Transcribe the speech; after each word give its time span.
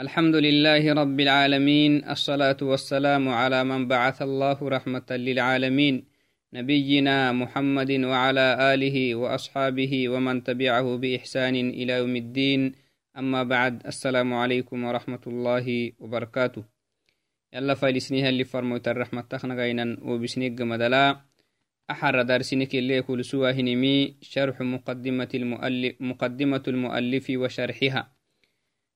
الحمد 0.00 0.36
لله 0.36 0.92
رب 0.92 1.20
العالمين 1.20 2.08
الصلاة 2.08 2.56
والسلام 2.62 3.28
على 3.28 3.64
من 3.64 3.88
بعث 3.88 4.22
الله 4.22 4.58
رحمة 4.68 5.06
للعالمين 5.10 6.04
نبينا 6.52 7.32
محمد 7.32 7.90
وعلى 7.90 8.74
آله 8.74 9.14
وأصحابه 9.14 10.08
ومن 10.08 10.44
تبعه 10.44 10.96
بإحسان 10.96 11.56
إلى 11.56 11.92
يوم 11.92 12.16
الدين. 12.16 12.72
أما 13.18 13.42
بعد 13.42 13.86
السلام 13.86 14.34
عليكم 14.34 14.84
ورحمة 14.84 15.20
الله 15.26 15.92
وبركاته. 15.98 16.64
يلا 17.52 17.74
فايلسنيها 17.74 18.28
اللي 18.28 18.44
فرموت 18.44 18.88
الرحمة 18.88 19.20
تخنغينا 19.20 19.96
وبسنيق 20.02 20.60
مدلا. 20.62 21.20
أحر 21.90 22.22
درسنك 22.22 22.74
اللي 22.74 23.02
كل 23.02 23.24
سواه 23.24 23.60
نمي 23.60 24.16
شرح 24.20 24.60
مقدمة 24.60 25.28
المؤلف, 25.34 25.94
مقدمة 26.00 26.62
المؤلف 26.68 27.26
وشرحها. 27.30 28.21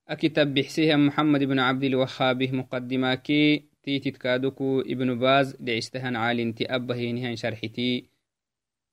أكتب 0.08 0.54
بحسيها 0.54 0.96
محمد 0.96 1.42
بن 1.44 1.58
عبد 1.58 1.84
الوهاب 1.84 2.42
مقدماكي 2.42 3.62
تيتت 3.82 4.16
كادوكو 4.16 4.80
ابن 4.80 5.18
باز 5.18 5.56
لعستهن 5.60 6.16
عالين 6.16 6.54
تأبه 6.54 7.10
نهان 7.10 7.36
شرحتي. 7.36 8.04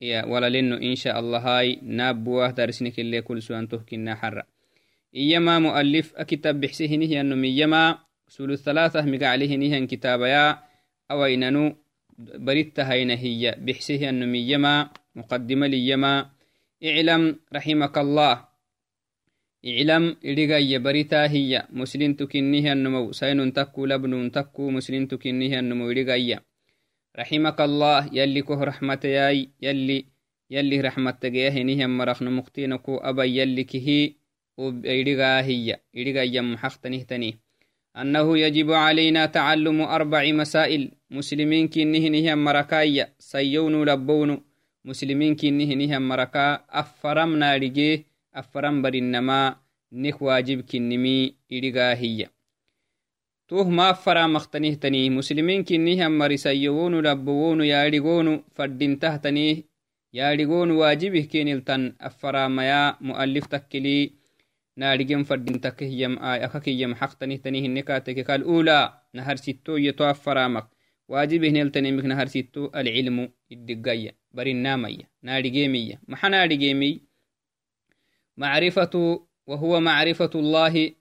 يا 0.01 0.25
ولا 0.25 0.49
لنو 0.49 0.75
إن 0.75 0.95
شاء 0.95 1.19
الله 1.19 1.39
هاي 1.39 1.79
نابوه 1.81 2.51
درسنك 2.51 2.99
اللي 2.99 3.21
كل 3.21 3.41
سوان 3.41 3.67
تهكنا 3.67 4.15
حرة 4.15 4.43
إيما 5.15 5.59
مؤلف 5.59 6.15
أكتب 6.15 6.61
بحسيه 6.61 6.97
نهي 6.97 7.21
أنه 7.21 7.35
ميما 7.35 7.97
سول 8.27 8.51
الثلاثة 8.51 9.05
مقعله 9.05 9.55
نهي 9.55 9.85
كتابيا 9.85 10.59
أو 11.11 11.25
إننو 11.25 11.75
بريت 12.19 12.79
هي. 12.79 13.55
بحسيه 13.59 14.09
أنه 14.09 14.25
ميما 14.25 14.89
مقدمة 15.15 15.67
ليما 15.67 16.29
اعلم 16.83 17.39
رحمك 17.53 17.97
الله. 17.97 18.52
اعلم 19.65 20.15
إلغا 20.25 20.57
يبريتا 20.57 21.31
هي 21.31 21.67
مسلم 21.71 22.13
تكنيها 22.13 22.73
النمو 22.73 23.11
سين 23.11 23.53
تكو 23.53 23.85
لبن 23.85 24.31
تكو. 24.31 24.69
مسلم 24.71 25.05
تكنيها 25.05 25.59
النمو 25.59 25.91
إلغا 25.91 26.39
رحمك 27.19 27.61
الله. 27.61 28.09
يلي 28.13 28.41
كه 28.41 28.63
رحمة 28.63 28.99
ياي. 29.05 29.49
يلي 29.61 30.05
يلي 30.51 30.81
رحمة 30.81 31.11
تجاه 31.11 31.63
نيها 31.63 31.87
مرخ 31.87 32.23
نمختينكو 32.23 32.97
أبا 32.97 33.23
يلي 33.23 33.63
كه 33.63 34.11
إلغا 34.85 35.41
هي 35.41 35.79
إلغا 35.95 36.21
يمحختنه 36.21 37.01
تني. 37.03 37.39
أنه 37.97 38.37
يجب 38.37 38.71
علينا 38.71 39.25
تعلم 39.25 39.81
أربع 39.81 40.31
مسائل. 40.31 40.91
مسلمين 41.11 41.67
كنه 41.67 42.07
نيها 42.07 42.35
مركايا 42.35 43.13
سيون 43.19 43.83
لبون. 43.89 44.41
مسلمين 44.85 45.35
كنه 45.35 45.69
نيها 45.73 45.99
مركا. 45.99 46.65
أفرمنا 46.69 47.57
لجيه 47.57 48.05
أفرم 48.35 48.81
برنما. 48.81 49.62
Nik 49.93 50.17
waajib 50.21 50.65
kinnimi 50.65 51.37
idigaahiya 51.49 52.27
tuh 53.45 53.69
ma 53.69 53.93
afara 53.93 54.25
maktanihtanih 54.27 55.13
muslimiin 55.13 55.61
kinnihan 55.61 56.09
marisayowonu 56.09 56.97
labbowonu 57.05 57.61
yaadhigonu 57.61 58.41
faddintahtanih 58.57 59.69
yaadhigonu 60.17 60.81
waajibih 60.81 61.29
keniltan 61.29 61.93
afaramaya 61.99 62.97
mu'allif 63.07 63.45
takkili 63.53 64.17
naadhigen 64.81 65.29
faddintakehiyam 65.29 66.17
akakiyam 66.17 66.97
xaqtanihtanihinnekateke 66.97 68.25
kal 68.25 68.41
ula 68.41 69.05
naharsittoye 69.13 69.93
to 69.93 70.09
afaramak 70.09 70.73
waajibih 71.05 71.53
neltanimik 71.53 72.05
naharsitto 72.09 72.73
alcilmu 72.73 73.29
iddigaya 73.53 74.17
barinamaya 74.33 75.05
naadhigemiya 75.21 76.01
maxa 76.09 76.29
naadhigemiy 76.33 77.05
معرفة 78.37 79.25
وهو 79.47 79.79
معرفة 79.79 80.29
الله 80.35 80.91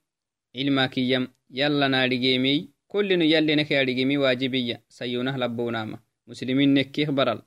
علمك 0.56 0.98
يم 0.98 1.28
يلا 1.50 1.88
نارجيمي 1.88 2.68
كل 2.88 3.10
يلي 3.12 3.54
نك 3.54 3.70
يارجيمي 3.70 4.16
واجبية. 4.18 4.84
سيونه 4.88 5.36
لبوناما 5.36 5.98
مسلمين 6.26 6.74
نكيه 6.74 7.06
برل 7.06 7.42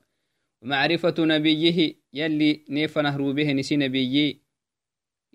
ومعرفة 0.61 1.15
نبيه 1.19 1.95
يلي 2.13 2.65
نيفنه 2.69 3.17
روبه 3.17 3.51
نسي 3.53 3.75
نبيي 3.75 4.39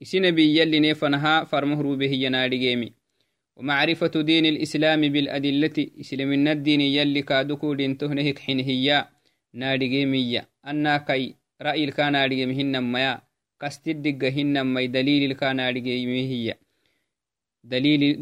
إسي 0.03 0.21
نبي 0.21 0.59
يلي 0.59 0.81
نيفنها 0.81 1.45
فرمه 1.45 1.81
روبه 1.83 2.13
ينارجيمي 2.13 2.93
ومعرفة 3.57 4.21
دين 4.21 4.47
الإسلام 4.47 5.01
بالأدلة. 5.01 5.87
إسلام 6.01 6.49
الدين 6.49 6.81
يلي 6.81 7.23
كادوكو 7.23 7.75
لنتهنهك 7.75 8.39
حينهيا 8.39 9.09
نارجيمية 9.55 10.49
أنا 10.67 10.97
كي 10.97 11.37
رأي 11.63 11.85
الكان 11.85 12.13
نارجيمهن 12.13 12.93
ميا. 12.93 13.30
Kastiddigga 13.61 14.29
hinamai 14.37 14.89
dalililkanaadhigeimihiya 14.89 16.55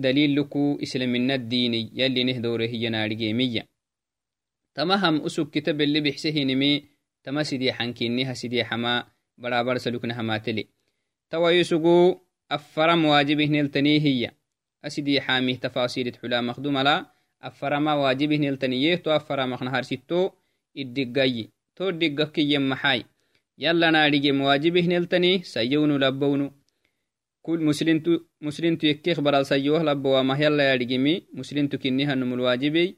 daliluku 0.04 0.78
islamina 0.82 1.38
dini 1.38 1.90
yalineh 1.94 2.42
dowrehiya 2.42 2.90
naadhigeemiya 2.90 3.62
tamaham 4.74 5.22
usuk 5.22 5.50
kitabeli 5.54 6.00
bixse 6.02 6.30
hinimi 6.34 6.90
tama 7.22 7.44
sidiixankiniha 7.46 8.34
sidiixama 8.34 9.06
barabarsaluknahamateli 9.38 10.66
tawayusugu 11.30 12.18
afaram 12.48 13.04
waajibihneltanihiya 13.04 14.32
asidiixamih 14.82 15.58
tafasilit 15.58 16.18
xula 16.18 16.42
makdumala 16.42 17.14
afarama 17.40 17.94
waajibihneltaniyeh 17.96 19.02
to 19.02 19.12
afaramaknaharsitto 19.14 20.34
iddiggayi 20.74 21.50
to 21.74 21.92
diggakiyen 21.92 22.62
maxay 22.62 23.00
yala 23.02 23.17
naadhigem 23.58 24.40
waajibihneltani 24.40 25.44
sayownu 25.44 25.98
labbownu 25.98 26.50
kul 27.42 27.60
muslintu 27.60 28.28
muslintu 28.40 28.86
yekkek 28.86 29.20
baral 29.20 29.44
sayoh 29.44 29.82
labbowamah 29.82 30.40
yala 30.40 30.62
yaadhigemi 30.62 31.26
muslintu 31.32 31.78
kinihanumul 31.78 32.40
waajibey 32.40 32.94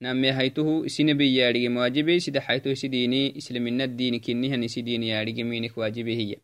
name 0.00 0.30
haytuhu 0.32 0.84
isinebi 0.84 1.36
yaadhigem 1.36 1.76
waajibey 1.76 2.20
sida 2.20 2.40
haytuh 2.40 2.72
isidini 2.72 3.30
islamina 3.40 3.86
dini 3.86 4.20
kinihan 4.20 4.62
isidini 4.62 5.08
yaadhigeminik 5.08 5.76
waajibehiya 5.76 6.38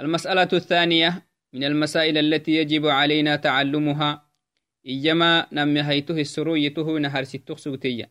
المسألة 0.00 0.48
الثانية 0.52 1.22
من 1.52 1.64
المسائل 1.64 2.18
التي 2.18 2.52
يجب 2.56 2.86
علينا 2.86 3.36
تعلمها 3.36 4.26
إيما 4.86 5.46
نمي 5.52 5.82
هيته 5.82 6.20
السرويته 6.20 6.98
نهر 6.98 7.24
ستو 7.24 7.56
سوتية 7.56 8.10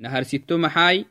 نهر 0.00 0.22
ستو 0.22 0.56
محاي 0.56 1.04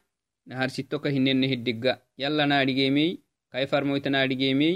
nahar 0.48 0.70
sittoka 0.70 1.10
hinenne 1.10 1.48
hiddigga 1.52 2.02
yala 2.18 2.46
naadhigeemey 2.52 3.12
kai 3.52 3.68
farmoyta 3.68 4.10
naadhigeemey 4.10 4.76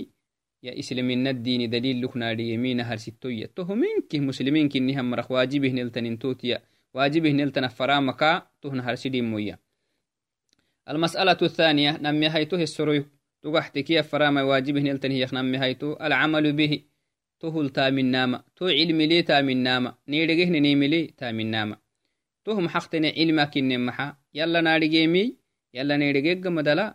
ya 0.62 0.74
islamina 0.82 1.34
dini 1.34 1.68
daliluk 1.68 2.16
naadhigeemey 2.16 2.74
nahar 2.80 3.00
sittoya 3.00 3.48
tohominkih 3.48 4.22
muslimiinkinnihan 4.30 5.06
marak 5.12 5.30
waajibihneltanintotiya 5.36 6.58
waajibihneltan 6.94 7.64
afaramaka 7.64 8.32
toh 8.62 8.74
nahar 8.74 8.98
sidimoya 8.98 9.58
المسألة 10.90 11.38
الثانية 11.42 11.98
نمي 12.02 12.30
هيتو 12.30 12.56
السروي 12.56 13.06
تقحتكي 13.42 14.00
أفرام 14.00 14.38
واجبه 14.38 14.82
نلتن 14.82 15.12
هي 15.12 15.28
نمي 15.34 15.58
هيتو 15.58 15.94
العمل 16.02 16.54
به 16.54 16.82
تهل 17.40 17.70
تامن 17.70 18.06
ناما 18.06 18.44
تو 18.56 18.68
علم 18.68 19.02
لي 19.02 19.22
تامن 19.22 19.58
ناما 19.58 19.96
نيرجه 20.08 20.50
نيمي 20.50 20.88
لي 20.88 21.08
تامن 21.18 21.48
ناما 21.52 21.78
تهم 22.46 22.70
حقتنا 22.70 23.08
علمك 23.18 23.58
إنما 23.58 24.16
يلا 24.34 24.62
نارجيمي 24.62 25.41
yala 25.78 25.98
needhegegga 26.02 26.50
madala 26.58 26.86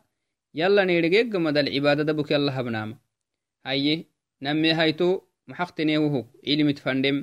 yala 0.61 0.83
needhegegga 0.89 1.39
madal 1.47 1.67
cibaadada 1.75 2.13
buk 2.19 2.29
yala 2.35 2.53
habnaama 2.57 2.97
haye 3.67 3.95
namme 4.45 4.71
hayto 4.79 5.09
maxaqtenehuhuk 5.49 6.27
cilmit 6.47 6.79
fandem 6.85 7.17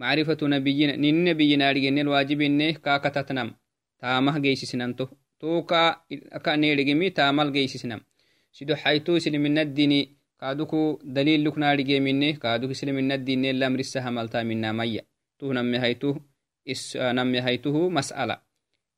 macrifatu 0.00 0.48
nabiyina 0.54 0.94
nini 1.02 1.20
nabiyinaadhigenel 1.28 2.08
waajibineh 2.12 2.74
kaakatatnam 2.84 3.48
taamah 4.00 4.36
geysisnanto 4.44 5.04
toka 5.40 5.80
aka 6.36 6.56
needhegemi 6.60 7.06
taamal 7.18 7.48
geysisnam 7.56 8.00
sido 8.56 8.74
hayto 8.82 9.16
isliminadini 9.20 10.00
kaaduku 10.40 10.80
daliluk 11.14 11.56
naadhigemine 11.62 12.28
kaaduk 12.42 12.70
isliminadine 12.74 13.52
lamrisa 13.60 14.00
hamaltaaminamaya 14.04 15.02
tuh 15.38 15.52
namme 15.56 15.78
haytu 15.84 16.10
namme 17.18 17.38
haytuhu 17.46 17.82
mas'ala 17.96 18.34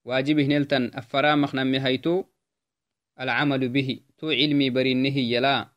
waajibihneltan 0.04 0.90
afaramaq 0.94 1.52
name 1.54 1.78
hayto 1.78 2.28
alcamalu 3.16 3.68
bihi 3.68 3.94
to 4.18 4.30
cilmi 4.30 4.70
barinehi 4.70 5.32
yala 5.32 5.74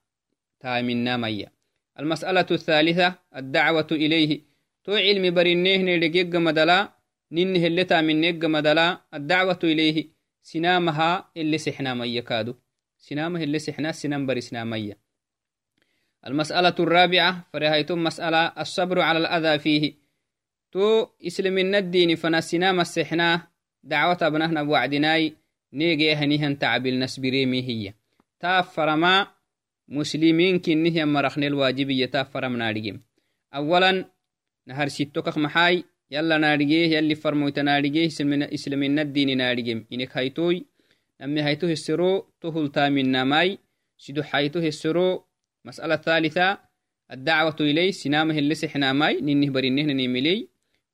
taaminamaya 0.59 1.55
المسألة 1.99 2.45
الثالثة 2.51 3.15
الدعوة 3.35 3.87
إليه. 3.91 4.41
تو 4.83 4.95
علم 4.95 5.33
برنيه 5.33 5.77
نيرجيج 5.77 6.35
مدلا 6.35 6.93
نين 7.31 7.55
هلتا 7.55 8.01
من 8.01 8.21
نيج 8.21 8.45
مدلا. 8.45 9.01
الدعوة 9.13 9.59
إليه 9.63 10.07
سنامها 10.41 11.31
اللي 11.37 11.57
سحنا 11.57 11.93
مية 11.93 12.19
كادو. 12.19 12.55
سنامه 12.97 13.43
اللي 13.43 13.59
سحنا 13.59 13.91
سنام 13.91 14.25
بري 14.25 14.41
سنامية 14.41 14.97
المسألة 16.27 16.75
الرابعة 16.79 17.47
فرهيتم 17.53 18.03
مسألة 18.03 18.37
الصبر 18.59 18.99
على 18.99 19.19
الأذى 19.19 19.59
فيه. 19.59 19.93
تو 20.71 21.07
إسلام 21.27 21.57
الدين 21.57 22.15
فنا 22.15 22.41
سنام 22.41 22.79
السحنا 22.79 23.47
دعوة 23.85 24.29
بنهنا 24.29 24.61
وعدناي 24.61 25.33
نيجي 25.73 26.13
هنيهن 26.13 26.59
تعبيل 26.59 26.99
نسبريمي 26.99 27.61
هي 27.69 27.93
تافرما 28.39 29.27
مسلمين 29.87 30.59
كنه 30.59 31.05
مرخن 31.05 31.43
الواجبية 31.43 32.05
تافرم 32.05 32.57
نارجم 32.57 32.99
أولا 33.55 34.05
nahar 34.65 34.89
sittokak 34.89 35.37
maxaay 35.37 35.85
yalla 36.09 36.37
naadhigee 36.43 36.85
yalli 36.95 37.15
farmoyta 37.23 37.61
naadhigee 37.67 38.05
islamina 38.57 39.03
dini 39.15 39.35
naadhigem 39.41 39.79
inek 39.93 40.11
haytoy 40.17 40.55
nami 41.19 41.41
hayto 41.47 41.69
hesero 41.71 42.11
to 42.41 42.51
hultaaminamai 42.55 43.49
sido 44.03 44.21
hayto 44.31 44.59
hesero 44.67 45.09
mas'ala 45.67 45.97
thalitha 45.97 46.47
الدعوة 47.11 47.55
إليه 47.61 47.91
سنامة 47.91 48.37
اللي 48.37 48.55
سحناماي 48.55 49.21
نينه 49.21 49.53
برينه 49.53 49.93
نيملي 49.93 50.47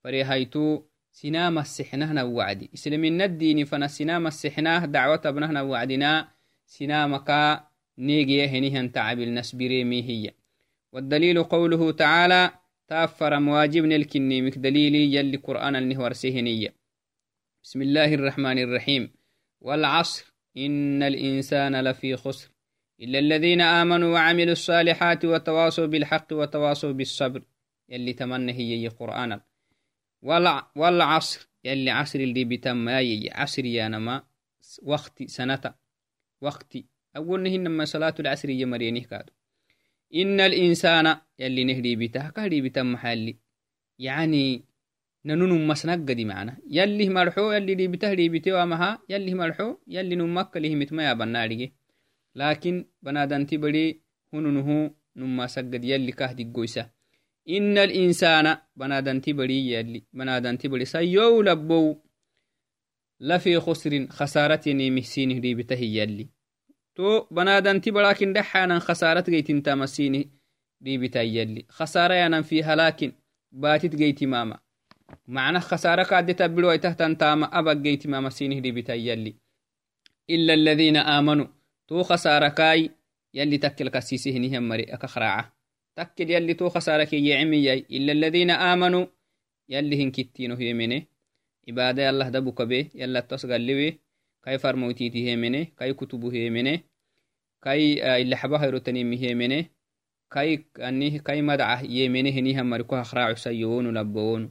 فري 0.03 0.23
هايتو 0.23 0.83
سنامة 1.11 1.61
السحنة 1.61 2.23
وعدي 2.23 2.69
إسلامنا 2.73 3.25
الدين 3.25 3.65
فنا 3.65 3.87
سنامة 3.87 4.27
السحنة 4.27 4.85
دعوة 4.85 5.21
ابنه 5.25 5.63
وعدنا 5.63 6.27
سنامك 6.65 7.59
نيجي 7.97 8.47
هنيهن 8.47 8.91
تعبل 8.91 9.33
نسبري 9.33 10.03
هي. 10.03 10.31
والدليل 10.91 11.43
قوله 11.43 11.91
تعالى 11.91 12.51
تأفر 12.87 13.39
مواجبنا 13.39 13.95
الكنيمك 13.95 14.57
دليلي 14.57 15.13
يلي 15.13 15.37
قرآن 15.37 15.75
النهور 15.75 16.13
سهنية 16.13 16.73
بسم 17.63 17.81
الله 17.81 18.13
الرحمن 18.13 18.59
الرحيم. 18.59 19.11
والعصر 19.61 20.33
إن 20.57 21.03
الإنسان 21.03 21.81
لفي 21.81 22.15
خسر. 22.15 22.49
إلا 23.01 23.19
الذين 23.19 23.61
آمنوا 23.61 24.13
وعملوا 24.13 24.51
الصالحات 24.51 25.25
وتواصوا 25.25 25.85
بالحق 25.85 26.33
وتواصوا 26.33 26.91
بالصبر. 26.91 27.41
يلي 27.89 28.13
تمنى 28.13 28.51
هي 28.53 28.87
قرآن 28.87 29.39
والعصر 30.21 31.49
يلي 31.63 31.91
عصر 31.91 32.19
اللي 32.19 32.43
بتم 32.45 32.89
عصر 33.31 33.65
يا 33.65 33.87
نما 33.87 34.23
وقت 34.83 35.23
سنة. 35.23 35.73
وقت 36.41 36.77
أول 37.17 37.43
نهي 37.43 37.85
صلاة 37.85 38.15
العصر 38.19 38.49
يمرينه 38.49 38.99
كادو. 38.99 39.33
إن 40.15 40.39
الإنسان 40.39 41.17
يلي 41.39 41.63
نهدي 41.63 41.95
بيته 41.95 42.29
كهدي 42.29 42.61
بتم 42.61 42.93
محلي. 42.93 43.37
يعني 43.99 44.63
ننون 45.25 45.67
مسنق 45.67 45.95
دي 45.95 46.25
معنا. 46.25 46.57
يلي 46.69 47.09
مرحو 47.09 47.51
يلي 47.51 47.75
دي 47.75 47.87
بته 47.87 48.13
دي 48.13 48.29
بته 48.29 48.63
ومها 48.63 48.99
يلي 49.09 49.33
مرحو 49.33 49.77
يلي 49.87 50.15
نمك 50.15 50.57
له 50.57 50.75
متما 50.75 51.03
يا 51.03 51.13
بنارجي 51.13 51.73
لكن 52.35 52.85
بنادنتي 53.01 53.57
بدي 53.57 54.01
هننه 54.33 54.91
نما 55.15 55.47
سجد 55.47 55.83
يلي 55.83 56.11
كهدي 56.11 56.51
قويسة. 56.53 56.89
الإنسان 57.49 58.57
بنادنتي 58.75 59.33
بدي 59.33 59.73
يلي 59.73 60.03
بنادنتي 60.13 60.67
بدي 60.67 60.85
سيو 60.85 61.41
لبو 61.41 61.97
لفي 63.19 63.59
خسر 63.59 64.07
خسارتني 64.09 64.91
محسينه 64.91 65.39
دي 65.39 65.55
بته 65.55 65.75
يلي 65.75 66.29
to 66.97 67.27
banadanti 67.31 67.91
barakin 67.91 68.33
dhaxanan 68.35 68.81
khasarat 68.87 69.25
geytintamasini 69.33 70.21
dhibitayyalli 70.83 71.65
khasara 71.77 72.15
yanan 72.15 72.43
fi 72.43 72.61
halakin 72.61 73.11
batit 73.51 73.95
geytimama 73.95 74.59
macna 75.27 75.59
khasara 75.59 76.03
kaadeta 76.05 76.49
biroaitahtantaama 76.49 77.47
abag 77.59 77.79
geytimama 77.85 78.29
sinih 78.31 78.59
dhibitayyalli 78.61 79.31
ila 80.27 80.53
alladhina 80.53 81.01
aamanu 81.13 81.45
to 81.87 82.03
khasarakai 82.03 82.91
yalli 83.33 83.57
takkel 83.59 83.89
kasisihinihan 83.95 84.63
mari 84.63 84.85
akakraaca 84.95 85.51
takkel 86.01 86.29
yalli 86.35 86.57
to 86.59 86.69
khasara 86.73 87.05
kiyecimiyay 87.05 87.79
ila 87.97 88.11
alladhina 88.17 88.53
aamanu 88.67 89.01
yalli 89.73 89.95
hinkittino 90.01 90.55
hemene 90.61 90.97
cibaada 91.63 92.01
yallah 92.07 92.27
dabukabe 92.35 92.79
yalla 93.01 93.21
tos 93.29 93.45
galliwe 93.51 93.87
kai 94.43 94.57
farmoytiti 94.63 95.25
hemene 95.27 95.61
kai 95.77 95.93
kutubu 95.99 96.33
hemene 96.35 96.73
kai 97.65 97.83
ilaxabahayrotani 98.23 99.17
hemene 99.23 99.59
kai 100.33 100.65
anih 100.87 101.13
kai 101.27 101.41
madaca 101.49 101.85
yemene 101.95 102.29
henihan 102.35 102.67
mariko 102.71 102.95
hakraacu 103.01 103.37
sayowonu 103.45 103.91
labowonu 103.97 104.49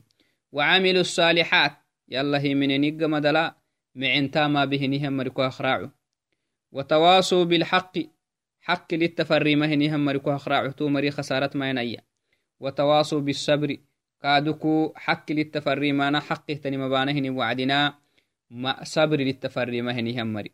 وعملوا 0.52 1.00
الصالحات 1.00 1.72
يلا 2.08 2.38
همene 2.38 2.78
نيجا 2.78 3.06
مدلا 3.06 3.56
معنتاما 3.94 4.64
بهنيها 4.64 5.10
مركو 5.10 5.42
أخراعو 5.42 5.90
وتواصوا 6.72 7.44
بالحق 7.44 7.98
حق 8.70 8.94
للتفري 8.94 9.56
مهنيها 9.56 9.96
مركو 9.96 10.30
أخراعو 10.30 10.70
تو 10.70 10.88
مري 10.88 11.10
خسارت 11.10 11.56
ما 11.56 11.70
ينيا 11.70 12.00
وتواصوا 12.60 13.20
بالصبر. 13.20 13.76
كادوكو 14.22 14.92
حق 14.96 15.32
للتفري 15.32 15.92
ما 15.92 16.20
حق 16.20 16.46
تني 16.46 16.76
مبانهن 16.76 17.30
وعدنا. 17.30 17.94
ما 18.50 18.84
صبر 18.84 19.16
للتفري 19.16 19.82
ما 19.82 19.92
هني 19.92 20.22
همري 20.22 20.50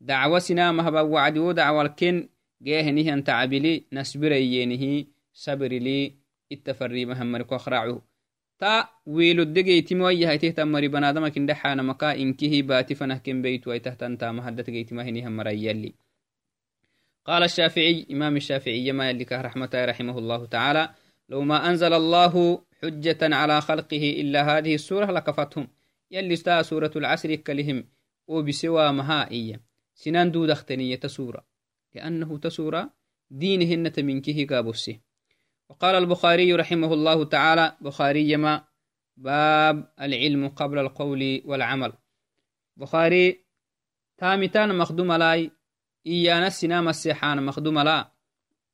دعوة 0.00 0.38
سنا 0.38 0.72
مهبا 0.72 1.00
وعد 1.00 1.38
ودعوة 1.38 1.82
الكن. 1.82 2.28
جاهنه 2.62 3.12
أن 3.12 3.24
تعبلي. 3.24 3.84
نسبر 3.92 4.32
يينه 4.32 5.06
صبر 5.32 5.68
لي. 5.68 6.14
التفري 6.52 7.04
مهمر 7.04 7.42
كخرعه 7.42 8.02
تا 8.58 8.88
ويلو 9.06 9.42
دقيتي 9.42 9.94
مويه 9.94 10.30
هيته 10.30 10.50
تمري 10.50 10.88
بنادم 10.88 11.28
كن 11.28 11.46
دحانا 11.46 11.82
مكا 11.82 12.12
قال 17.24 17.42
الشافعي 17.42 18.06
إمام 18.10 18.36
الشافعي 18.36 18.92
ما 18.92 19.10
يلك 19.10 19.32
رحمة 19.32 19.70
رحمه 19.74 20.18
الله 20.18 20.46
تعالى 20.46 20.94
لو 21.28 21.42
ما 21.42 21.68
أنزل 21.70 21.92
الله 21.92 22.64
حجة 22.82 23.18
على 23.22 23.60
خلقه 23.60 24.20
إلا 24.20 24.58
هذه 24.58 24.74
السورة 24.74 25.12
لكفتهم. 25.12 25.68
يلي 26.10 26.36
ستا 26.36 26.62
سورة 26.62 26.90
العسر 26.96 27.34
كلهم 27.34 27.84
وبسوى 28.26 28.92
مهائية. 28.92 29.60
سنان 29.94 30.30
دود 30.30 30.50
اختنية 30.50 30.96
تسورة. 30.96 31.46
لأنه 31.94 32.38
تسورة 32.38 32.90
دينهن 33.30 33.92
تمنكه 33.92 34.46
قابوسه 34.50 35.00
وقال 35.68 35.94
البخاري 35.94 36.54
رحمه 36.54 36.94
الله 36.94 37.24
تعالى 37.24 37.76
بخاري 37.80 38.30
يما 38.30 38.64
باب 39.16 39.92
العلم 40.00 40.48
قبل 40.48 40.78
القول 40.78 41.42
والعمل. 41.44 41.92
بخاري 42.76 43.44
تامتان 44.18 44.78
مخدوم 44.78 45.12
لاي 45.12 45.50
إيانا 46.06 46.46
السنام 46.46 46.88
السيحان 46.88 47.42
مخدوم 47.42 47.78
لا. 47.78 48.12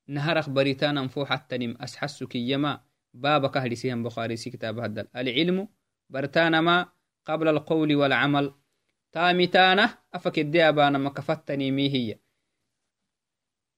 نهر 0.08 0.38
أخبريتان 0.38 0.98
انفوح 0.98 1.32
التنم 1.32 1.76
أسحسك 1.80 2.34
يما 2.34 2.80
باب 3.14 3.50
كهل 3.50 3.76
سيهم 3.76 4.02
بخاري 4.02 4.36
سي 4.36 4.50
كتاب 4.50 4.78
هدل. 4.78 5.08
العلم 5.16 5.68
برتان 6.10 6.58
ما 6.58 6.88
قبل 7.24 7.48
القول 7.48 7.94
والعمل. 7.94 8.54
تامتانه 9.12 9.98
أفك 10.14 10.38
الديابان 10.38 11.00
مكفتني 11.00 11.70
ميهية. 11.70 12.20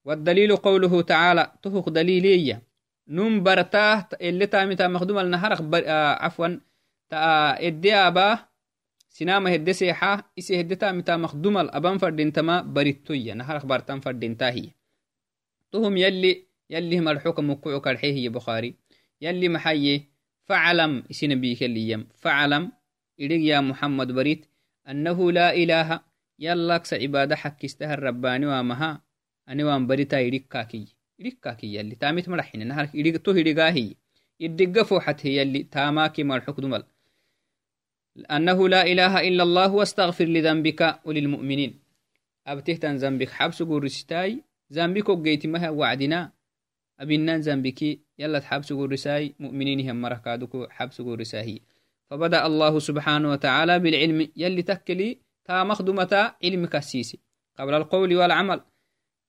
والدليل 0.05 0.57
قوله 0.57 1.03
تعالى 1.03 1.53
تهق 1.63 1.89
دليلية. 1.89 2.63
نم 3.09 3.43
برتاه 3.43 4.09
اللي 4.21 4.47
تامتا 4.47 4.89
مخدوم 4.89 5.19
النهر 5.19 5.63
بر... 5.63 5.83
آه 5.87 6.25
عفوا 6.25 6.61
تا 7.09 7.61
الديابا 7.61 8.50
سينما 9.11 9.55
هدي 9.55 9.73
سيحا 9.73 10.23
إسي 10.39 10.61
هدي 10.61 10.75
تامتا 10.75 11.17
مخدوم 11.17 11.59
الأبان 11.59 11.99
فردين 11.99 12.33
تما 12.33 12.63
بريتوية. 12.63 13.35
نهر 13.35 13.67
برتان 13.67 14.01
فردين 14.01 14.37
تاهي. 14.37 14.71
تهم 15.73 15.97
يلي 15.97 16.47
يلي 16.71 16.99
هم 16.99 17.09
الحكم 17.09 17.51
مكوعك 17.51 17.89
الحيه 17.89 18.29
بخاري. 18.29 18.75
يلي 19.21 19.49
محيي 19.49 20.05
فعلم 20.45 21.05
إسي 21.11 21.27
نبيك 21.27 21.63
اللي 21.63 21.91
يم. 21.91 22.09
فعلم 22.15 22.73
إليك 23.21 23.41
يا 23.41 23.61
محمد 23.61 24.13
بريت 24.13 24.47
أنه 24.89 25.33
لا 25.33 25.55
إله 25.55 26.01
يلاكس 26.39 26.95
عبادة 26.95 27.37
حكستها 27.37 27.95
الرباني 27.95 28.47
وامها 28.47 29.03
أني 29.49 29.65
وان 29.65 29.87
بريتا 29.87 30.21
إليكاكي 30.21 30.97
إليكاكي 31.21 31.75
يلي. 31.75 31.95
تامت 31.95 32.29
مرحين 32.29 32.69
نهار 32.69 32.89
إليك 32.95 33.17
تو 33.17 33.33
هي 33.33 33.97
إدقى 34.43 34.85
فوحت 38.17 38.33
هي 38.33 38.39
يلي 38.39 38.47
تاماكي 38.47 38.59
مرحك 38.59 38.61
دمل 38.61 38.61
أنه 38.61 38.69
لا 38.69 38.83
إله 38.83 39.29
إلا 39.29 39.43
الله 39.43 39.75
واستغفر 39.75 40.25
لذنبك 40.25 41.01
وللمؤمنين. 41.05 41.81
أبتهتن 42.47 42.97
ذنبك 42.97 43.31
حبس 43.31 43.63
قرستاي 43.63 44.45
ذنبك 44.73 45.09
وقيت 45.09 45.47
مها 45.47 45.71
وعدنا. 45.71 46.33
أبنان 47.01 47.41
ذنبك 47.41 48.01
يلا 48.19 48.39
تحبس 48.39 48.73
قرساي 48.73 49.35
مؤمنين 49.39 49.91
هم 49.91 50.01
مركادك 50.01 50.71
حبس 50.71 51.01
قرساهي 51.01 51.61
فبدأ 52.11 52.47
الله 52.47 52.79
سبحانه 52.79 53.31
وتعالى 53.31 53.79
بالعلم 53.79 54.29
يلي 54.37 54.63
تكلي 54.63 55.19
تا 55.45 55.65
مخدمة 55.65 56.35
علم 56.45 56.67
كسيسي 56.67 57.19
قبل 57.59 57.75
القول 57.75 58.17
والعمل. 58.17 58.61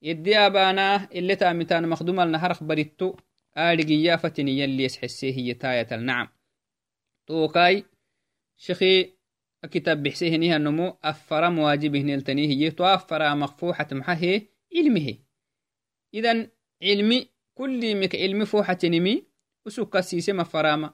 يدي 0.02 0.38
أبانا 0.38 1.10
اللي 1.12 1.36
تامتان 1.36 1.90
مخدومة 1.90 2.24
النهر 2.24 2.54
بريتو. 2.62 3.16
آلقيا 3.58 4.16
فتني 4.16 4.60
يلي 4.60 4.84
يسحسيه 4.84 5.34
هي 5.34 5.54
تاية 5.54 5.88
النعم. 5.92 6.28
توكاي 7.28 7.86
شخي 8.62 9.14
كتاب 9.72 10.04
بحسيه 10.04 10.38
نيها 10.38 10.58
النمو 10.58 10.98
أفر 11.04 11.50
مواجبه 11.50 12.02
نلتنيه 12.02 12.48
هي 12.48 12.72
توافر 12.72 13.36
مخفوحة 13.36 13.88
محه 13.92 14.42
علمه. 14.76 15.18
إذن 16.14 16.50
علمي 16.84 17.30
كل 17.58 18.02
مك 18.02 18.16
علمي 18.16 18.46
فوحة 18.46 18.78
نمي 18.84 19.26
وسوكا 19.66 20.02
سيسي 20.02 20.34
مفرامة 20.34 20.94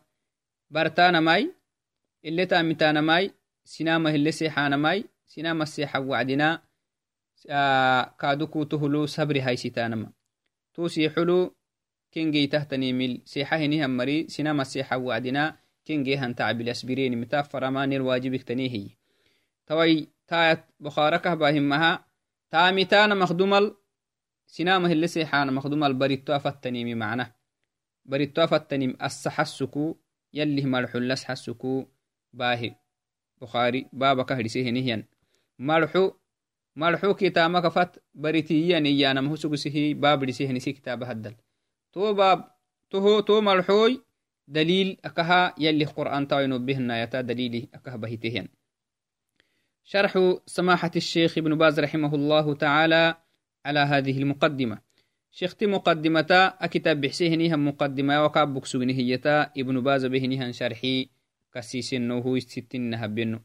برتانا 0.69 1.19
ماي 1.19 1.55
اللي 2.25 2.45
تامتانا 2.45 3.01
ماي 3.01 3.33
سينما 3.65 4.15
اللي 4.15 4.31
سيحانا 4.31 4.77
ماي 4.77 5.03
سينما 5.25 5.63
السيحة 5.63 5.99
وعدنا 5.99 6.63
آه 7.49 8.15
كادوكو 8.19 8.63
تهلو 8.63 9.05
صبري 9.05 9.41
هاي 9.41 9.55
ستانما 9.55 10.13
توسي 10.73 11.09
حلو 11.09 11.55
كنجي 12.13 12.47
تهتنيمي 12.47 13.21
سيحة 13.25 13.57
هنيها 13.57 13.87
مري 13.87 14.27
سينما 14.27 14.61
السيحة 14.61 14.97
وعدنا 14.97 15.66
كنجي 15.87 16.17
هنتعب 16.17 16.61
الأسبرين 16.61 17.21
متافر 17.21 17.67
أمان 17.67 17.93
الواجب 17.93 18.35
تنيهي 18.35 18.89
توي 19.67 20.07
تايت 20.27 20.59
بخاركه 20.79 21.33
باهمها 21.33 22.05
تامتان 22.51 23.17
مخدومل 23.17 23.75
سينما 24.47 24.91
اللي 24.91 25.07
سيحان 25.07 25.53
مخدومل 25.53 25.93
بريتو 25.93 26.33
أفتنيمي 26.33 26.95
معنا. 26.95 27.31
بريتو 28.05 28.43
أفتنيم 28.43 28.97
السحسكو 29.03 29.95
يلي 30.33 30.65
مرحو 30.65 31.15
حسكو 31.25 31.85
باهي. 32.33 32.75
بخاري 33.41 33.89
بابا 33.93 34.23
كهرسيه 34.23 34.69
نهيان 34.69 35.03
مرحو 35.59 36.11
مرحو 36.75 37.13
كتامك 37.13 37.67
فت 37.67 38.03
بريتيا 38.15 38.79
نيانا 38.79 39.21
مهسوسه 39.21 39.93
باب 39.93 40.23
رسيه 40.23 40.51
نسي 40.51 40.71
كتاب 40.73 41.03
هدل. 41.03 41.35
تو 41.93 42.13
باب 42.13 42.51
تو 42.89 43.19
تو 43.19 43.41
مرحوي 43.41 44.06
دليل 44.47 44.97
أكها 45.05 45.55
يلي 45.57 45.85
قرآن 45.85 46.27
تاين 46.27 46.65
بهنا 46.65 47.03
يتا 47.03 47.21
دليلي 47.21 47.67
أكها 47.73 47.95
بهتهن 47.95 48.47
شرح 49.83 50.35
سماحة 50.45 50.91
الشيخ 50.95 51.37
ابن 51.37 51.57
باز 51.57 51.79
رحمه 51.79 52.15
الله 52.15 52.53
تعالى 52.53 53.15
على 53.65 53.79
هذه 53.79 54.17
المقدمة. 54.17 54.77
شيخت 55.31 55.63
مقدمة 55.63 56.53
أكتاب 56.61 57.01
بحسيهنها 57.01 57.55
مقدمة 57.55 58.25
وكاب 58.25 58.53
بكسوغنهيتا 58.53 59.41
ابن 59.57 59.81
باز 59.81 60.05
بهنها 60.05 60.51
شرحي 60.51 61.09
كسيسنه 61.53 62.39
ستين 62.39 63.07
بنو 63.07 63.39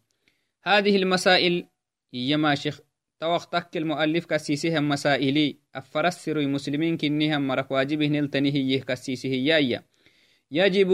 هذه 0.62 0.97
المسائل 0.97 1.66
يما 2.12 2.54
شيخ 2.54 2.80
توقتك 3.21 3.76
المؤلف 3.76 4.26
كسيسها 4.26 4.80
مسائلي. 4.80 5.56
أفرسر 5.75 6.38
المسلمين 6.40 6.97
كنها 6.97 7.38
مرك 7.38 7.71
واجبه 7.71 8.06
نلتنيه 8.06 8.80
كسيسه 8.80 9.28
يايا 9.28 9.82
يجب 10.52 10.90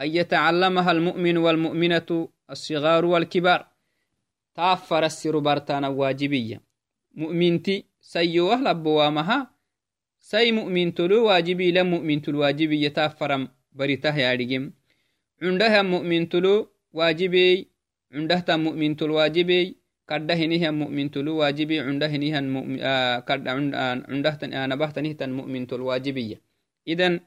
أن 0.00 0.08
يتعلمها 0.18 0.90
المؤمن 0.96 1.36
والمؤمنة 1.44 2.10
الصغار 2.50 3.04
والكبار. 3.04 3.60
تافرسر 4.54 5.38
برتانا 5.38 5.88
واجبية. 5.88 6.60
مؤمنتي 7.14 7.84
سيوه 8.00 8.56
لبوامها 8.66 9.38
سي 10.18 10.52
مؤمن 10.52 10.94
تلو 10.94 11.26
واجبي 11.28 11.72
لم 11.72 11.86
مؤمن 11.90 12.22
تلو 12.22 12.40
واجبي 12.40 12.84
يتافرم 12.84 13.48
بريته 13.72 14.16
يارجم 14.16 14.70
عندها 15.42 15.82
مؤمن 15.82 16.28
تلو 16.28 16.68
واجبي. 16.92 17.68
عندها 18.12 18.56
مؤمن 18.56 18.96
تلو 18.96 19.14
واجبي. 19.14 19.82
kadda 20.12 20.34
hinihan 20.34 20.74
mu'mintulu 20.76 21.38
waajibi 21.40 21.80
cunda 21.80 22.08
hinihan 22.10 22.44
nabahtanihtan 24.68 25.30
mu'mintol 25.32 25.80
waajibiya 25.88 26.38
idan 26.84 27.20
ta 27.20 27.24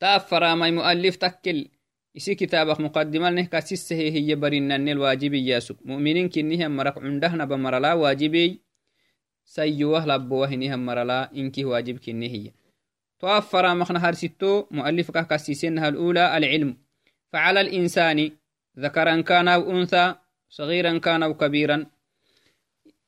تأفر 0.00 0.54
ما 0.54 0.70
مؤلف 0.70 1.16
تكل. 1.16 1.68
إسي 2.16 2.34
كتابك 2.34 2.80
مقدمة 2.80 3.30
لنه 3.30 3.44
كاسيس 3.44 3.92
هي 3.92 4.10
هي 4.10 4.34
نيل 4.34 4.88
الواجب 4.88 5.34
ياسك 5.34 5.76
مؤمنين 5.86 6.28
كنه 6.28 6.68
مرق 6.68 6.98
نبا 6.98 7.44
بمرلا 7.44 7.92
واجبي. 7.92 8.60
سيوه 9.44 10.06
لبوه 10.06 10.54
نه 10.54 10.76
مرلا 10.76 11.32
إنك 11.32 11.58
واجب 11.58 11.98
كنه 11.98 12.26
هي 12.26 12.50
تأفر 13.20 13.74
ما 13.74 13.84
خنا 13.84 14.08
هرستو. 14.08 14.64
مؤلفك 14.70 15.26
كاسيسين 15.26 15.78
الأولى 15.78 16.36
العلم. 16.36 16.76
فعلى 17.32 17.60
الإنسان 17.60 18.30
ذكرا 18.78 19.20
كان 19.20 19.48
أو 19.48 19.70
أنثى 19.70 20.14
صغيرا 20.48 20.98
كان 20.98 21.22
أو 21.22 21.34
كبيرا. 21.34 21.86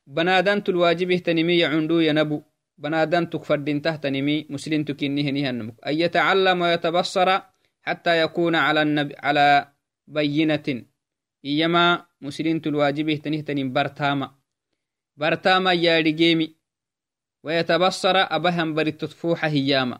بنادنت 0.07 0.69
الواجب 0.69 1.11
اهتنمي 1.11 1.65
عندو 1.65 1.99
ينبو. 1.99 2.41
بنادن 2.77 3.29
تكفردين 3.29 3.81
تهتنمي 3.81 4.47
مسلم 4.49 4.83
تكنيه 4.83 5.31
نهنمك 5.31 5.75
أن 5.87 5.93
يتعلم 5.93 6.61
ويتبصر 6.61 7.39
حتى 7.81 8.21
يكون 8.21 8.55
على 8.55 8.81
النبي 8.81 9.15
على 9.19 9.67
بينة. 10.07 10.83
إيما 11.45 12.05
مسلم 12.21 12.61
الواجب 12.65 13.07
تنهتنم 13.21 13.73
برتاما. 13.73 14.31
برتاما 15.17 15.73
يا 15.73 15.99
رجيمي 15.99 16.55
ويتبصر 17.43 18.15
أبهم 18.15 18.73
بريت 18.73 19.01
تفوح 19.01 19.45
هياما. 19.45 19.99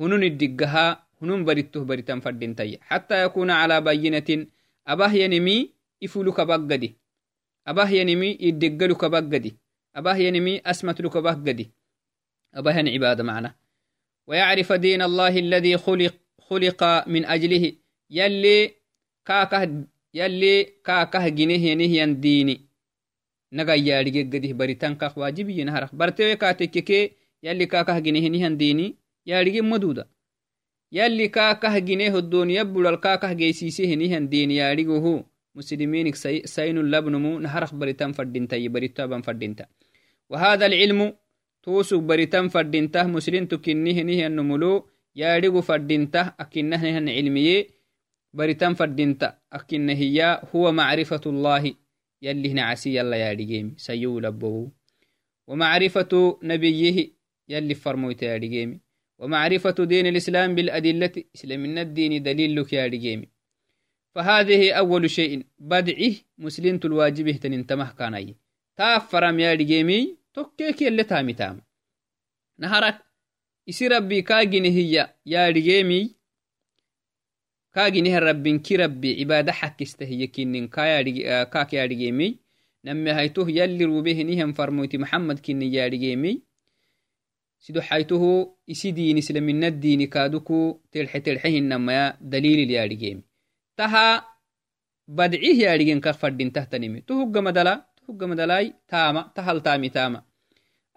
هنون 0.00 0.22
الدقها 0.22 1.06
هنون 1.22 1.44
بريته 1.44 1.84
بريتان 1.84 2.20
فردين 2.20 2.54
تي 2.56 2.78
حتى 2.80 3.24
يكون 3.24 3.50
على 3.50 3.80
بينة 3.80 4.46
أبه 4.86 5.12
ينمي 5.12 5.72
ifuluka 6.02 6.44
baggadi 6.44 6.98
abahyanimi 7.64 8.30
ideggaluka 8.32 9.08
baggadi 9.08 9.54
abahyanimi 9.94 10.60
asmatluka 10.64 11.22
baggadi 11.22 11.70
abahyan 12.54 12.88
عبادة 12.88 13.24
معنا. 13.24 13.54
ويعرف 14.26 14.72
دين 14.72 15.02
الله 15.02 15.38
الذي 15.38 15.76
خلق 15.76 16.14
خلق 16.40 17.08
من 17.08 17.24
أجله. 17.24 17.72
يلي 18.10 18.70
كاكه 19.26 19.84
يلي 20.14 20.64
كاكه 20.84 21.28
جنيه 21.28 21.70
ينهي 21.70 22.14
ديني 22.14 22.60
نغا 23.52 23.74
يارجي 23.74 24.22
قده 24.22 24.52
بريتان 24.52 24.94
كاك 24.94 25.18
واجبي 25.18 25.58
ينهرخ 25.60 25.94
برتوي 25.94 26.36
كاتككي 26.36 27.12
يلي 27.42 27.66
كاكه 27.66 27.98
جنيه 27.98 28.28
نهي 28.28 28.54
ديني 28.54 28.96
يارجي 29.26 29.60
مدودة. 29.60 30.08
يلي 30.92 31.28
كاكه 31.28 31.78
جنيه 31.78 32.18
الدنيا 32.18 32.62
بلال 32.62 33.00
كاكه 33.00 33.32
جيسيسيه 33.32 33.94
نهي 33.94 34.26
ديني 34.26 34.56
يارجي 34.56 34.88
هو. 34.88 35.24
مسلمينك 35.54 36.14
سين 36.44 36.78
لبنمو 36.78 37.38
نهرخ 37.38 37.74
بريتان 37.74 38.12
فردينتا 38.12 38.56
يبريتابا 38.56 39.20
فردينتا 39.20 39.66
وهذا 40.30 40.66
العلم 40.66 41.14
تكنيه 43.48 44.02
نيه 44.02 44.26
النملو 44.26 44.88
ياريغو 45.16 45.60
فردينتا 45.60 46.34
أكنه 46.40 46.76
نهن 46.76 47.08
علمي 47.08 47.66
بريتان 48.34 48.74
فردينتا 48.74 49.38
أكنه 49.52 49.92
هي 49.92 50.42
هو 50.54 50.72
معرفة 50.72 51.20
الله 51.26 51.74
يلي 52.22 52.52
نعسي 52.52 52.96
يلا 52.96 53.16
ياريغيمي 53.16 53.74
سيو 53.76 54.18
لبو 54.20 54.68
ومعرفة 55.46 56.38
نبيه 56.42 57.10
يلي 57.48 57.74
فرمويت 57.74 58.22
ياريغيمي. 58.22 58.80
ومعرفة 59.18 59.84
دين 59.84 60.06
الإسلام 60.06 60.54
بالأدلة 60.54 61.12
إسلام 61.34 61.78
الدين 61.78 62.22
دليل 62.22 62.56
لك 62.56 62.72
ياريغيمي. 62.72 63.28
فهذه 64.14 64.72
أول 64.72 65.10
شيء 65.10 65.46
بدعه 65.58 66.14
مسلم 66.38 66.80
الواجبه 66.84 67.32
تنتمه 67.32 67.92
كاني 67.92 68.36
تافرم 68.76 69.40
يا 69.40 69.54
رجيمي 69.54 70.16
تامي 71.02 71.32
تام 71.32 71.60
نهارك 72.58 73.12
isi 73.66 73.88
rabbi 73.88 74.22
kaagine 74.26 74.70
hiya 74.70 75.14
yaadhigeemi 75.24 76.16
kaagine 77.70 78.20
rabbinki 78.20 78.76
rabbi 78.76 79.16
cibaada 79.18 79.52
xakkista 79.52 80.04
hiya 80.04 80.26
kinin 80.26 80.68
kaak 80.68 81.72
yaadhigeemi 81.72 82.38
name 82.84 83.12
haytoh 83.12 83.46
yalli 83.46 83.86
rubehinihan 83.86 84.54
farmoyti 84.54 84.98
maxamed 84.98 85.38
kinin 85.40 85.70
yaadhigeemi 85.70 86.42
sido 87.58 87.80
haytohu 87.80 88.58
isi 88.66 88.92
diin 88.92 89.18
islamina 89.22 89.70
diini 89.70 90.10
kaaduku 90.10 90.82
terxe 90.90 91.20
terxe 91.20 91.48
hinamaya 91.48 92.18
dalilil 92.20 92.70
yaadhigeemi 92.70 93.22
taha 93.78 94.26
badcih 95.06 95.58
yaadhigen 95.64 96.00
kak 96.00 96.18
fadintahtanimi 96.18 97.06
tuhuggamadala 97.06 97.86
tuhuggamadalai 98.02 98.74
taama 98.90 99.30
tahal 99.34 99.62
taami 99.62 99.90
taama 99.90 100.20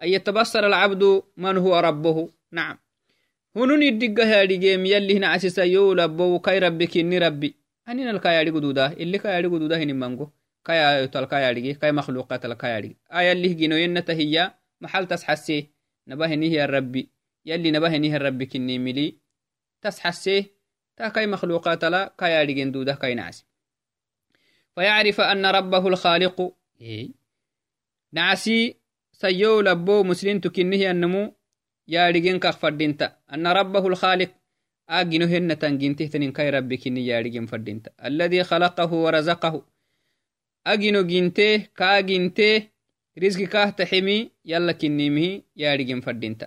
an 0.02 0.08
yatabasar 0.10 0.64
alcabdu 0.66 1.22
man 1.36 1.56
huwa 1.58 1.80
rabbuhu 1.82 2.30
nacam 2.52 2.78
hunun 3.54 3.82
iddigga 3.82 4.24
yaadhigeem 4.24 4.82
yallihna 4.86 5.32
casisa 5.32 5.64
yo 5.64 5.94
labbowu 5.94 6.40
kai 6.40 6.58
rabbi 6.60 6.86
kinni 6.86 7.18
rabbi 7.18 7.54
aninal 7.86 8.18
ka 8.20 8.34
yaadhigu 8.36 8.60
duda 8.60 8.92
illi 8.98 9.18
ka 9.18 9.30
yaadhigu 9.30 9.58
duda 9.58 9.78
hinimango 9.78 10.32
kayayotal 10.66 11.26
ka 11.30 11.40
yaadhige 11.40 11.78
kai 11.80 11.92
makhluqatal 11.94 12.58
ka 12.58 12.66
yaadhige 12.68 12.98
a 13.08 13.22
yallih 13.22 13.54
ginoyennata 13.54 14.12
hiya 14.18 14.52
maxal 14.82 15.06
tas 15.06 15.22
xasse 15.24 15.70
nabahinihiya 16.06 16.66
rabbi 16.66 17.06
yalli 17.46 17.70
nabahiniha 17.70 18.18
rabbi 18.18 18.50
kinni 18.50 18.76
mili 18.82 19.06
tas 19.80 20.02
xasse 20.02 20.56
تا 20.96 21.08
كاي 21.08 21.26
مخلوقات 21.26 21.84
لا 21.84 22.14
كاي 22.18 22.42
أريجن 22.42 22.72
دودة 22.72 22.94
كاي 22.94 23.14
نعس 23.14 23.46
فيعرف 24.74 25.20
أن 25.20 25.46
ربه 25.46 25.88
الخالق 25.88 26.40
إيه؟ 26.40 26.52
نعسي 28.12 28.76
سيو 29.12 29.60
لبو 29.60 30.02
مسلم 30.02 30.40
تكنه 30.40 30.90
النمو 30.90 31.34
يا 31.88 32.38
كخ 32.38 32.56
فردينتا 32.56 33.16
أن 33.32 33.46
ربه 33.46 33.86
الخالق 33.86 34.30
أجنه 34.88 35.24
هن 35.24 35.58
تنجنته 35.58 36.06
تنين 36.06 36.32
كاي 36.32 36.50
ربك 36.50 36.78
كني 36.84 37.06
يا 37.06 37.18
أريجن 37.18 37.46
فردينتا. 37.46 37.90
الذي 38.04 38.44
خلقه 38.44 38.92
ورزقه 38.92 39.66
أجنو 40.66 41.02
جنته 41.02 41.56
كا 41.76 42.00
جنته 42.00 42.62
رزق 43.18 43.44
كاه 43.44 43.70
تحمي 43.70 44.30
يلا 44.44 44.72
كنيمه 44.72 45.42
يا 45.56 45.72
أريجن 45.72 46.00
فردينتا. 46.00 46.46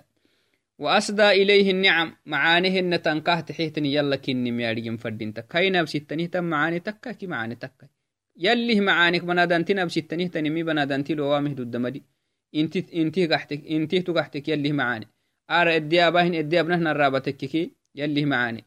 وأسدى 0.78 1.28
إليه 1.30 1.70
النعم 1.70 2.16
معانهن 2.26 3.02
تنكاه 3.02 3.40
تحيتني 3.40 3.94
يلا 3.94 4.16
كني 4.16 4.50
ميارجم 4.50 4.96
فردينتا. 4.96 5.40
كاينا 5.40 5.82
بستنيه 5.82 6.26
تم 6.26 6.44
معاني 6.44 6.80
تكا 6.80 7.12
كي 7.12 7.26
معاني 7.26 7.54
تكا 7.54 7.88
يليه 8.36 8.80
معانك 8.80 9.24
بنادنتنا 9.24 9.84
بستنيه 9.84 10.28
تنمي 10.28 10.62
بنادنتي 10.62 11.14
لوامه 11.14 11.52
دود 11.52 11.76
مدي 11.76 12.02
انتي 12.54 13.02
انتي 13.02 13.26
قحتك 13.26 13.66
انتي 13.66 14.02
تقحتك 14.02 14.48
يليه 14.48 14.72
معاني. 14.72 15.08
آر 15.50 15.76
ادياباهن 15.76 16.34
اديابنهن 16.34 16.86
الرابطك 16.86 17.36
كي 17.36 17.76
يليه 17.94 18.24
معاني. 18.24 18.64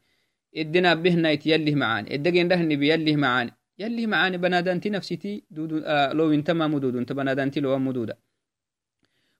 الدنا 0.57 0.93
بهنايت 0.93 1.47
يليه 1.47 1.75
معاني. 1.75 2.15
الدقين 2.15 2.47
دهني 2.47 2.75
بيليه 2.75 3.15
معاني. 3.15 3.51
يليه 3.79 4.07
معاني 4.07 4.37
بنادانتي 4.37 4.89
نفسيتي 4.89 5.43
دودو 5.51 5.77
آه 5.85 6.13
لو 6.13 6.33
انتما 6.33 6.67
مدود 6.67 6.95
انت 6.95 7.11
بنادانتي 7.11 7.59
لو 7.59 7.79
مدودة. 7.79 8.17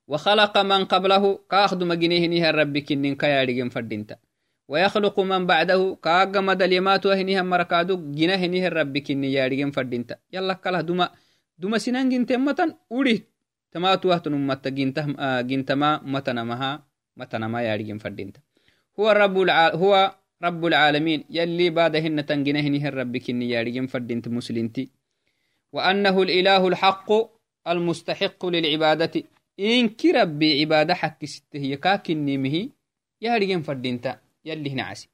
وخلق 0.08 0.58
من 0.58 0.86
قبله 0.86 1.39
كاخد 1.51 1.84
مجنيه 1.84 2.27
نيها 2.27 2.51
ربي 2.51 2.82
كنين 2.82 3.15
كياريجن 3.15 3.70
فردينتا. 3.70 4.18
ويخلق 4.67 5.20
من 5.20 5.46
بعده 5.46 5.98
كاغا 6.03 6.41
مدليمات 6.41 7.05
وهنيها 7.05 7.41
مركادو 7.41 8.12
جناه 8.12 8.46
نيها 8.48 8.70
ربي 8.70 9.00
كنين 9.00 9.24
ياريجن 9.24 9.72
فردينتا. 9.72 10.15
يلا 10.34 10.53
كلا 10.53 10.82
دوما. 10.82 11.10
دوما 11.58 11.77
سنان 11.77 12.10
جنتين 12.10 12.39
متن 12.39 12.74
أولي 12.91 13.24
تماتو 13.72 14.10
وقتن 14.10 14.34
أمتا 14.34 14.70
جنتما 15.41 16.01
متنا 16.03 16.43
مها 16.43 16.84
متنا 17.17 17.48
ما 17.48 17.62
فردينتا. 18.00 18.39
هو 19.00 19.10
رب 19.12 19.41
الع... 19.41 19.74
هو 19.75 20.15
رب 20.43 20.65
العالمين. 20.65 21.24
يلي 21.29 21.70
بعدهن 21.70 22.25
تنجنهنه 22.25 22.88
الرب 22.88 23.17
كني 23.17 23.50
يارجم 23.50 23.88
فردنت 23.88 24.27
مسلمتي 24.27 24.89
وأنه 25.74 26.22
الإله 26.22 26.67
الحق 26.67 27.10
المستحق 27.67 28.46
للعبادة. 28.46 29.24
إن 29.60 29.89
ربي 30.15 30.62
عبادة 30.62 30.93
حق 30.93 31.25
ستة 31.25 31.60
يكاكني 31.60 32.38
مهي 32.38 32.70
يارجم 33.22 33.62
فردنت 33.62 34.20
يلي 34.46 34.72
هنا 34.72 34.84
عسي. 34.84 35.10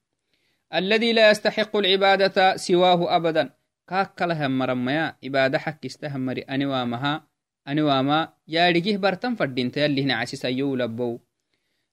الذي 0.74 1.13
لا 1.13 1.31
يستحق 1.31 1.75
العبادة 1.75 2.57
سواه 2.57 3.15
أبدا. 3.15 3.50
كاكل 3.88 4.31
هم 4.31 4.63
رميا 4.63 5.15
عبادة 5.24 5.57
حق 5.59 5.86
استهم 5.86 6.25
مري. 6.25 6.41
أنوامها 6.41 7.27
أنواما. 7.67 8.33
يا 8.48 8.69
رجيه 8.69 8.98
برتم 8.98 9.36
فردين 9.36 9.71
تيالي 9.71 10.03
هنا 10.03 10.13
عسي 10.13 10.38
سيو 10.38 10.75
لبو. 10.75 11.19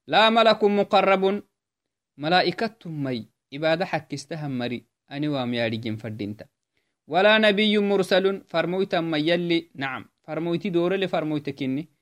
لا 0.07 0.29
ملك 0.29 0.63
مقرب. 0.63 1.43
ملائكة 2.17 2.77
مي. 2.85 3.27
عبادة 3.53 3.85
حق 3.85 4.13
استهم 4.13 4.57
مري. 4.57 4.85
أنوام 5.11 5.53
يا 5.53 5.67
رجيه 5.67 5.95
فردين 5.95 6.37
تا. 6.37 6.45
ولا 7.07 7.37
نبي 7.37 7.77
مرسل. 7.77 8.43
فرموتا 8.47 9.01
ما 9.01 9.17
يلي. 9.17 9.69
نعم. 9.75 10.05
فرموتي 10.23 10.69
دور 10.69 10.95
اللي 10.95 11.07
فرمويتكني 11.07 11.96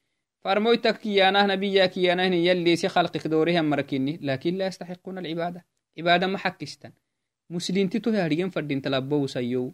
doorele 0.45 0.65
farmoyta 0.65 0.93
kinni 0.93 0.93
farmoyta 0.93 0.93
kiyanah 0.93 1.47
nabiyya 1.47 1.87
kiyanahni 1.87 2.45
yalliisi 2.45 2.87
khalqik 2.87 3.29
doorehammara 3.29 3.83
kinni 3.83 4.19
lakin 4.21 4.57
laa 4.57 4.65
yastaxiquna 4.65 5.21
alcibaada 5.21 5.63
cibaada 5.95 6.27
ma 6.27 6.37
xakkistan 6.37 6.91
muslinti 7.49 7.99
to 7.99 8.11
yaadhigen 8.11 8.51
fadhinta 8.51 8.89
labbowsayyow 8.89 9.73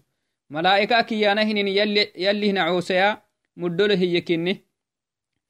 malaa'ika 0.50 1.04
kiyanahinin 1.04 1.68
yallihna 2.16 2.66
coosaya 2.66 3.22
muddole 3.56 3.96
hiye 3.96 4.22
kinni 4.22 4.64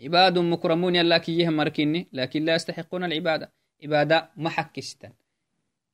cibaadun 0.02 0.46
mukramun 0.46 0.96
yalla 0.96 1.20
kiyyehammara 1.20 1.72
kinni 1.72 2.08
lakin 2.12 2.46
laa 2.46 2.54
yastaxiquna 2.54 3.06
alcibaada 3.06 3.52
عبادة 3.84 4.30
ما 4.38 4.50
حكستن 4.50 5.12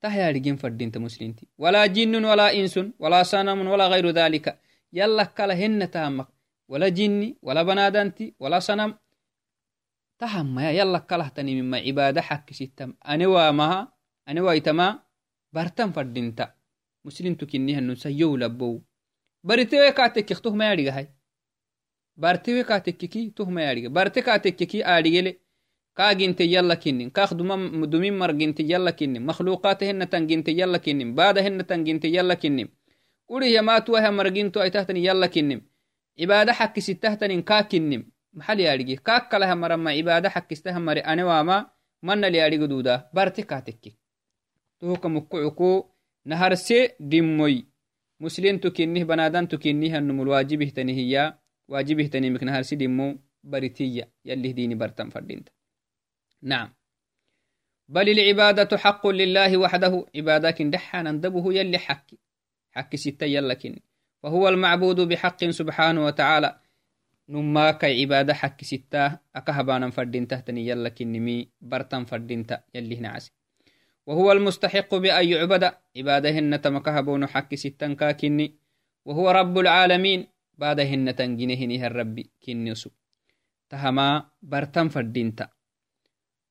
تهيا 0.01 0.31
رجين 0.31 0.55
فردين 0.55 0.91
مسلمتي 0.95 1.47
ولا 1.57 1.85
جن 1.85 2.25
ولا 2.25 2.59
إنس 2.59 2.79
ولا 2.99 3.23
صنم 3.23 3.67
ولا 3.67 3.87
غير 3.87 4.09
ذلك 4.09 4.59
يلا 4.93 5.23
كلا 5.23 5.53
هن 5.53 5.91
تهمك 5.91 6.27
ولا 6.67 6.89
جني 6.89 7.37
ولا 7.41 7.63
بنادنتي 7.63 8.33
ولا 8.39 8.59
صنم 8.59 8.95
تهم 10.19 10.59
يا 10.59 10.71
يلا 10.71 10.99
كلا 10.99 11.27
تني 11.27 11.61
مما 11.61 11.77
عبادة 11.77 12.21
حكستم 12.21 12.93
أنا 13.07 13.27
وامها 13.27 13.93
أنا 14.27 14.41
وايتما 14.41 14.99
برتم 15.53 15.91
فردينتا 15.91 16.53
مسلم 17.05 17.35
تكنيها 17.35 17.79
نسيو 17.79 18.35
لبو. 18.37 18.81
برتوي 19.43 19.91
كاتك 19.91 20.31
يختوه 20.31 20.55
ما 20.55 20.71
يريغ 20.71 20.91
هاي. 20.91 21.13
برتوي 22.17 22.63
كاتك 22.63 22.97
كي 22.97 23.29
توه 23.29 23.49
ما 23.49 23.71
يريغ 23.71 23.89
برتي 23.89 24.21
كاتك 24.21 24.55
كي 24.55 24.85
آريغلي 24.85 25.39
كاجنت 25.95 26.41
يلا 26.41 26.75
كنن. 26.75 27.09
كاخ 27.09 27.33
دمين 27.33 28.17
مرجنت 28.19 28.59
يلا 28.59 28.91
كنن. 28.91 29.25
مخلوقات 29.25 29.83
هن 29.83 30.09
تنجنت 30.09 30.49
يلا 30.49 30.77
كنن. 30.77 31.15
بعد 31.15 31.37
هن 31.37 31.67
تنجنت 31.67 32.05
يلا 32.05 32.33
ما 38.33 38.43
حق 38.43 38.53
محل 38.53 38.59
يارجي 38.59 38.95
كاك 38.95 39.31
كلها 39.31 39.55
مرما 39.55 39.91
عبادة 39.91 40.29
حق 40.29 40.51
استهمر 40.51 41.05
أنا 41.05 41.25
واما 41.25 41.71
من 42.03 42.25
اللي 42.25 42.37
يارجي 42.37 42.67
دودا 42.67 43.09
بارتكاتك 43.13 43.93
توك 44.79 45.05
مكعكو 45.05 45.89
نهر 46.25 46.53
سي 46.53 46.89
دموي 46.99 47.65
مسلم 48.19 48.57
تكنه 48.57 49.03
بنادان 49.03 49.47
تكنه 49.47 49.97
النمو 49.97 50.23
الواجبه 50.23 50.69
تنهيا 50.69 51.39
واجبه 51.67 52.07
تنمك 52.07 52.43
نهر 52.43 52.61
سي 52.61 52.75
دمو 52.75 53.17
بريتية 53.43 54.11
يلي 54.25 54.51
ديني 54.53 54.75
برتم 54.75 55.09
فردينت 55.09 55.49
نعم. 56.41 56.73
بل 57.89 58.09
العبادة 58.09 58.77
حق 58.77 59.07
لله 59.07 59.57
وحده. 59.57 60.05
عبادك 60.15 60.61
دحا 60.61 61.01
نندبه 61.01 61.53
يلي 61.53 61.77
حكي. 61.77 62.17
حكي 62.71 62.97
ستة 62.97 63.25
يلكن 63.25 63.79
فهو 64.23 64.49
المعبود 64.49 64.99
بحق 64.99 65.45
سبحانه 65.45 66.05
وتعالى. 66.05 66.59
نماك 67.29 67.85
عبادة 67.85 68.33
حكي 68.33 68.65
ستة 68.65 69.19
أكهبانا 69.35 69.89
فردين 69.89 70.27
تهتني 70.27 70.67
يلكن 70.67 71.11
نمي 71.11 71.49
برتن 71.61 72.05
فردين 72.05 72.45
يلي 72.75 72.95
نعسي 72.95 73.31
وهو 74.07 74.31
المستحق 74.31 74.95
بأن 74.95 75.27
يعبد 75.27 75.63
عبادهن 75.97 76.61
تمكهبون 76.61 77.27
حكي 77.27 77.55
ستة 77.55 77.93
كاكني 77.93 78.55
وهو 79.05 79.31
رب 79.31 79.57
العالمين 79.57 80.27
بعدهن 80.57 81.15
تنجنهنها 81.15 81.87
الرب 81.87 82.23
كنسو 82.43 82.89
تهما 83.69 84.07
برتن 84.41 84.87
فردين 84.87 85.35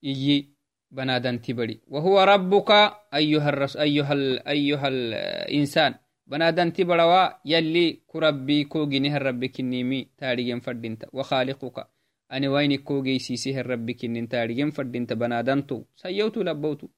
إيي 0.04 0.56
بنادنتي 0.90 1.52
بدي 1.52 1.80
وهو 1.88 2.22
ربك 2.22 2.70
أيها 3.14 3.48
الرس 3.48 3.76
أيها 3.76 4.12
ال... 4.12 4.48
أيها 4.48 4.88
الإنسان 4.88 5.94
بنادنتي 6.26 6.84
بدوا 6.84 7.28
يلي 7.44 8.02
كربي 8.06 8.64
كوجينه 8.64 9.16
الرب 9.16 9.44
كنيمي 9.44 10.08
تاريجن 10.18 10.60
فردينتا 10.60 11.06
وخالقك. 11.12 11.88
أنا 12.32 12.48
وين 12.48 12.76
كوجي 12.76 13.18
سيسيه 13.18 13.60
الرب 13.60 13.90
كنين 13.90 14.28
تاريجن 14.28 14.70
فردينتا 14.70 15.14
بنادنتو 15.14 15.84
سيوتو 15.96 16.42
لبوتو. 16.42 16.88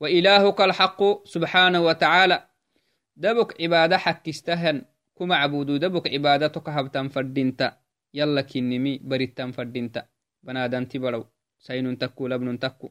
وإلهك 0.00 0.60
الحق 0.60 1.00
سبحانه 1.24 1.80
وتعالى. 1.80 2.48
دبك 3.16 3.60
عبادة 3.60 3.98
حق 3.98 4.28
استهن. 4.28 4.84
كما 5.18 5.36
عبودو 5.36 5.76
دبك 5.76 6.08
عبادتك 6.08 6.68
هبتن 6.68 7.08
فردينتا 7.08 7.78
يلا 8.14 8.40
كنيمي 8.40 8.98
بريتن 8.98 9.50
فردينتا 9.50 10.06
بنادنتي 10.42 10.98
بدو 10.98 11.24
سين 11.58 11.98
تكو 11.98 12.28
لبن 12.28 12.58
تكو. 12.58 12.90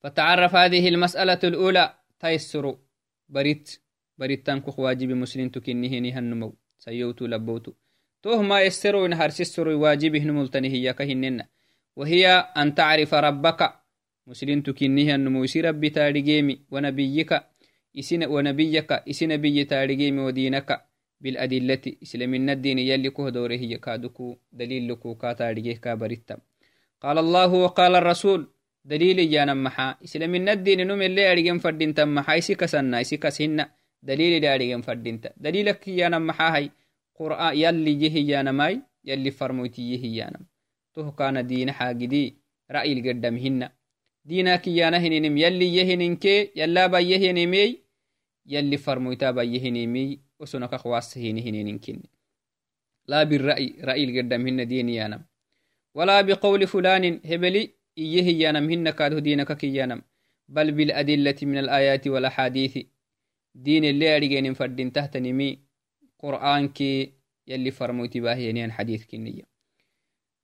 فتعرف 0.00 0.54
هذه 0.56 0.88
المسألة 0.88 1.40
الأولى. 1.44 1.94
تيسر 2.20 2.78
بريت. 3.28 3.85
بريت 4.18 4.46
تنكو 4.46 4.82
واجب 4.82 5.10
مسلم 5.22 5.48
تكنه 5.48 5.98
نهنمو 5.98 6.54
سيوتو 6.78 7.26
لبوتو 7.26 7.72
توه 8.22 8.42
ما 8.42 8.62
يسرو 8.62 9.06
نهر 9.06 9.28
سسر 9.28 9.68
واجبه 9.68 10.22
نملتنه 10.24 10.68
هي 10.68 10.92
كهنن 10.92 11.44
وهي 11.96 12.26
أن 12.60 12.74
تعرف 12.74 13.14
ربك 13.14 13.60
مسلم 14.26 14.60
تكنه 14.60 15.14
النمو 15.14 15.44
يسي 15.44 15.60
ربي 15.60 15.90
تارجيمي 15.90 16.54
ونبيك 16.70 17.30
إسن 17.98 18.24
ونبيك 18.24 18.92
إسي 18.92 19.26
نبي 19.26 19.64
تارجيمي 19.64 20.20
ودينك 20.20 20.68
بالأدلة 21.20 21.84
إسلام 22.02 22.34
الدين 22.34 22.78
يلي 22.78 23.10
كه 23.10 23.28
دوره 23.28 23.54
هي 23.54 23.78
كادكو 23.78 24.36
دليل 24.52 24.88
لكو 24.88 25.14
كاتارجيه 25.14 25.76
كابريتم 25.76 26.36
قال 27.00 27.18
الله 27.18 27.52
وقال 27.64 27.94
الرسول 27.94 28.40
دليل 28.84 29.30
جانا 29.30 29.54
محا 29.54 29.96
إسلام 30.04 30.34
الدين 30.34 30.86
نم 30.86 31.02
اللي 31.02 31.32
أريجن 31.32 31.58
دليل 34.08 34.32
اللي 34.36 34.54
أريجن 34.54 34.80
فردين 34.86 35.20
دليلك 35.36 35.90
جانا 35.90 36.18
محا 36.18 36.48
هاي 36.56 36.70
قرآن 37.18 37.56
يلي 37.62 37.92
جه 38.02 38.16
جانا 38.30 38.52
ماي 38.52 38.74
يلي 39.04 39.30
فرموتي 39.30 39.82
جه 39.96 40.16
جانا 40.16 40.40
تو 40.94 41.12
كان 41.12 41.46
دين 41.46 41.72
حاجدي 41.72 42.24
رأي 42.70 42.92
القدم 42.92 43.36
هن 43.44 43.68
دينك 44.24 44.68
يانا 44.68 44.98
هنينم 44.98 45.36
يلي 45.44 45.68
يهنين 45.76 46.16
كي 46.16 46.50
يلا 46.56 46.86
بيهنمي 46.86 47.78
يلي 48.46 48.76
فرموتا 48.76 49.30
بيهنمي 49.30 50.20
وسنك 50.40 50.74
خواس 50.74 51.18
هنين 51.18 51.78
كن 51.78 52.02
لا 53.08 53.22
بالرأي 53.22 53.76
رأي 53.80 54.04
القدم 54.04 54.46
هن 54.46 54.68
دين 54.68 54.88
يانم. 54.88 55.22
ولا 55.94 56.20
بقول 56.20 56.66
فلان 56.66 57.20
هبلي 57.24 57.70
إيه 57.98 58.40
يانم 58.42 58.70
هن 58.70 58.90
كاده 58.90 59.18
دينك 59.18 59.52
كيانم 59.56 60.02
بل 60.48 60.72
بالأدلة 60.72 61.36
من 61.42 61.58
الآيات 61.58 62.08
والأحاديث. 62.08 62.78
دين 63.56 63.84
اللي 63.84 64.16
أريجين 64.16 64.54
فردين 64.54 64.92
تحت 64.92 65.16
نمي 65.16 65.58
قرآن 66.18 66.68
كي 66.68 67.12
يلي 67.46 67.70
فرموتي 67.70 68.20
باهينيان 68.20 68.72
حديث 68.72 69.06
كنية 69.06 69.42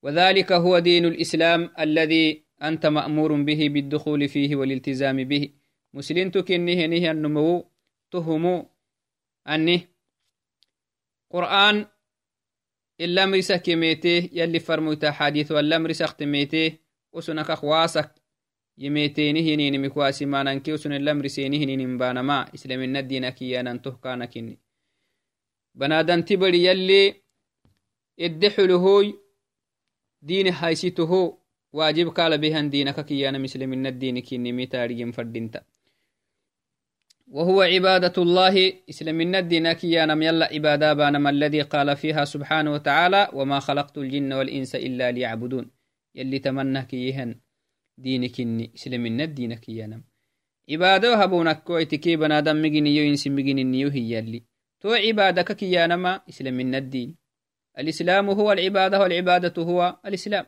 وذلك 0.02 0.52
هو 0.52 0.78
دين 0.78 1.04
الإسلام 1.04 1.70
الذي 1.78 2.44
أنت 2.62 2.86
مأمور 2.86 3.42
به 3.42 3.68
بالدخول 3.68 4.28
فيه 4.28 4.56
والالتزام 4.56 5.24
به. 5.24 5.48
مسلم 5.94 6.30
تكنيه 6.30 6.86
نهي 6.86 7.10
النمو 7.10 7.70
تهمو 8.10 8.70
أني 9.48 9.88
قرآن 11.30 11.86
إلا 13.00 13.26
مرسا 13.26 13.56
كميته 13.56 14.30
يلي 14.32 14.60
فرموتا 14.60 15.10
حديث 15.10 15.52
ولا 15.52 15.78
مرسا 15.78 16.04
اختميته 16.04 16.72
وسنك 17.12 17.50
أخواسك 17.50 18.21
yemeeteenihinin 18.76 19.90
kuwaasimaanankeesunen 19.90 21.04
lamriseenihinin 21.04 21.98
baanama 21.98 22.48
islamina 22.52 23.02
diinakiyanan 23.08 23.80
tohkaanakini 23.80 24.58
banaadanti 25.78 26.36
bari 26.36 26.64
yalli 26.64 27.22
edde 28.18 28.50
xuluhoy 28.50 29.12
diini 30.28 30.50
haysitoho 30.50 31.42
waajib 31.72 32.08
kaala 32.12 32.38
behan 32.38 32.70
diinaka 32.70 33.02
kiyanam 33.02 33.44
islamina 33.44 33.90
diinikinimi 33.90 34.66
taarigen 34.66 35.12
fadinta 35.12 35.62
وهو 37.32 37.62
عبادة 37.62 38.12
الله 38.18 38.72
إسلامنا 38.90 39.38
الدين 39.38 39.72
كيانم 39.72 40.22
يلا 40.22 40.46
عبادة 40.52 40.92
بانم 40.92 41.26
الذي 41.28 41.62
قال 41.62 41.96
فيها 41.96 42.24
سبحانه 42.24 42.72
وتعالى 42.72 43.28
وما 43.32 43.58
خلقت 43.60 43.98
الجن 43.98 44.32
والإنس 44.32 44.74
إلا 44.74 45.10
ليعبدون 45.10 45.70
يلي 46.14 46.38
تمنى 46.38 46.82
كيهن 46.82 47.40
عبادة 50.70 51.14
هبونك 51.22 51.62
كويتكي 51.62 52.16
بنادم 52.16 52.62
مجنيو 52.62 53.10
إنس 53.10 53.26
مجنيو 53.26 53.88
هي 53.88 54.12
يلي 54.12 54.42
تو 54.80 54.92
عبادك 54.92 55.52
كيانما 55.52 56.20
إسلامنا 56.28 56.78
الدين. 56.78 57.16
الإسلام 57.78 58.30
هو 58.30 58.52
العبادة 58.52 59.00
والعبادة 59.00 59.62
هو 59.62 59.96
الإسلام. 60.06 60.46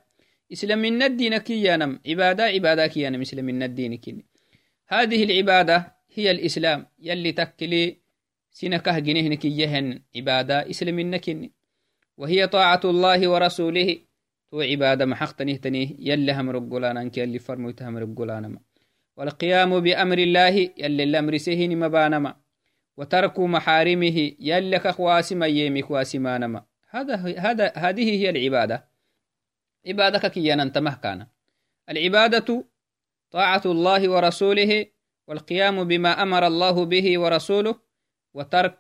إسلامنا 0.53 1.07
الدين 1.07 1.39
كيانم 1.39 2.01
عبادة 2.07 2.45
عبادة 2.45 2.87
كيانم 2.87 3.21
إسلامنا 3.21 3.65
الدين 3.65 3.97
كني 3.97 4.27
هذه 4.89 5.25
العبادة 5.25 5.95
هي 6.15 6.31
الإسلام. 6.31 6.87
يلي 6.99 7.33
تكلي 7.33 8.05
سنكه 8.51 8.99
جنهنك 8.99 9.45
يهن 9.45 10.03
عبادة 10.17 10.71
إسلامنا 10.71 11.21
وهي 12.17 12.47
طاعة 12.47 12.81
الله 12.85 13.29
ورسوله 13.29 13.99
تو 14.55 14.61
عبادة 14.61 15.05
محقتنه 15.07 15.57
تنيه 15.57 15.89
يلي 15.99 16.33
هم 16.33 16.51
رقلانا 16.51 17.03
أنك 17.03 17.19
يلي 17.19 17.41
هم 17.81 17.99
رقلانا 17.99 18.61
والقيام 19.17 19.81
بأمر 19.81 20.19
الله 20.19 20.71
يلي 20.79 21.03
الأمر 21.03 21.37
سهين 21.37 21.79
مبانما 21.79 22.37
وترك 22.97 23.41
محارمه 23.41 24.33
يلي 24.41 24.79
كخواسم 24.79 25.43
يمي 25.43 25.83
خواسمانما 25.83 26.65
هذا 26.91 27.17
هذا 27.39 27.73
هذه 27.77 28.11
هي 28.21 28.31
العبادة. 28.31 28.89
عبادك 29.87 30.27
كيانا 30.27 30.63
أنت 30.63 30.79
مهكانا 30.79 31.29
العبادة 31.89 32.65
طاعة 33.31 33.63
الله 33.67 34.09
ورسوله 34.11 34.87
والقيام 35.29 35.85
بما 35.85 36.23
أمر 36.23 36.47
الله 36.47 36.85
به 36.85 37.19
ورسوله 37.19 37.75
وترك 38.35 38.79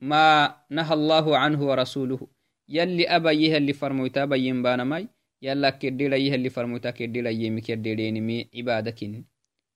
ما 0.00 0.56
نهى 0.70 0.94
الله 0.94 1.38
عنه 1.38 1.66
ورسوله. 1.66 2.37
يلي 2.68 3.08
أبا 3.08 3.30
يهلي 3.30 3.72
فرموتا 3.72 4.24
بين 4.24 4.62
بانماي 4.62 5.08
يلا 5.42 5.70
كديلا 5.70 6.16
يهلي 6.16 6.50
فرموتا 6.50 6.90
كديلا 6.90 7.30
يمي 7.30 7.60
كديلينمي 7.60 8.48
عبادكين 8.54 9.24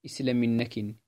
إسلامنكين 0.07 1.02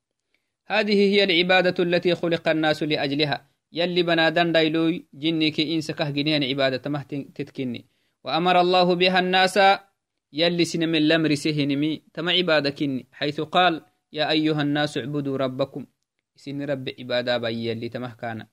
هذه 0.66 0.94
هي 0.94 1.24
العبادة 1.24 1.84
التي 1.84 2.14
خلق 2.14 2.48
الناس 2.48 2.82
لأجلها. 2.82 3.48
يلي 3.72 4.02
بنادن 4.02 4.52
دايلوي 4.52 5.04
جنك 5.14 5.60
إنس 5.60 5.90
كهجنين 5.90 6.44
عبادة 6.44 6.90
ما 6.90 7.02
تتكني. 7.34 7.84
وأمر 8.24 8.60
الله 8.60 8.94
بها 8.94 9.18
الناس 9.18 9.58
يلي 10.32 10.64
سنم 10.64 10.94
الأمر 10.94 11.34
سهنمي 11.34 12.02
تم 12.14 12.28
عبادكني 12.28 13.06
حيث 13.12 13.40
قال 13.40 13.82
يا 14.12 14.30
أيها 14.30 14.62
الناس 14.62 14.98
اعبدوا 14.98 15.36
ربكم. 15.36 15.86
سن 16.36 16.62
رب 16.62 16.88
عبادة 16.98 17.38
بي 17.38 17.66
يلي 17.68 17.88
تمه 17.88 18.14
كان. 18.14 18.46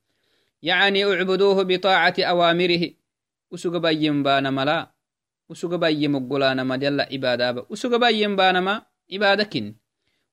يعني 0.62 1.06
اعبدوه 1.06 1.64
بطاعة 1.64 2.16
أوامره. 2.20 2.90
Usuga 3.52 3.80
bayyen 3.80 4.24
baanamala 4.24 4.94
usuga 5.50 5.78
bayye 5.78 6.08
moggolanama 6.08 6.78
jalla 6.78 7.10
ibadaba 7.10 7.66
usuga 7.70 8.00
bayyen 8.00 8.36
baanama 8.36 8.86
ibadakin 9.08 9.76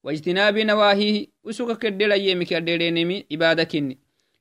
واجتناب 0.05 0.59
نواهيه 0.59 1.27
وسوك 1.45 1.79
كدل 1.79 2.13
يمك 2.13 2.53
الدرينمي 2.53 3.27
عبادكني 3.33 3.99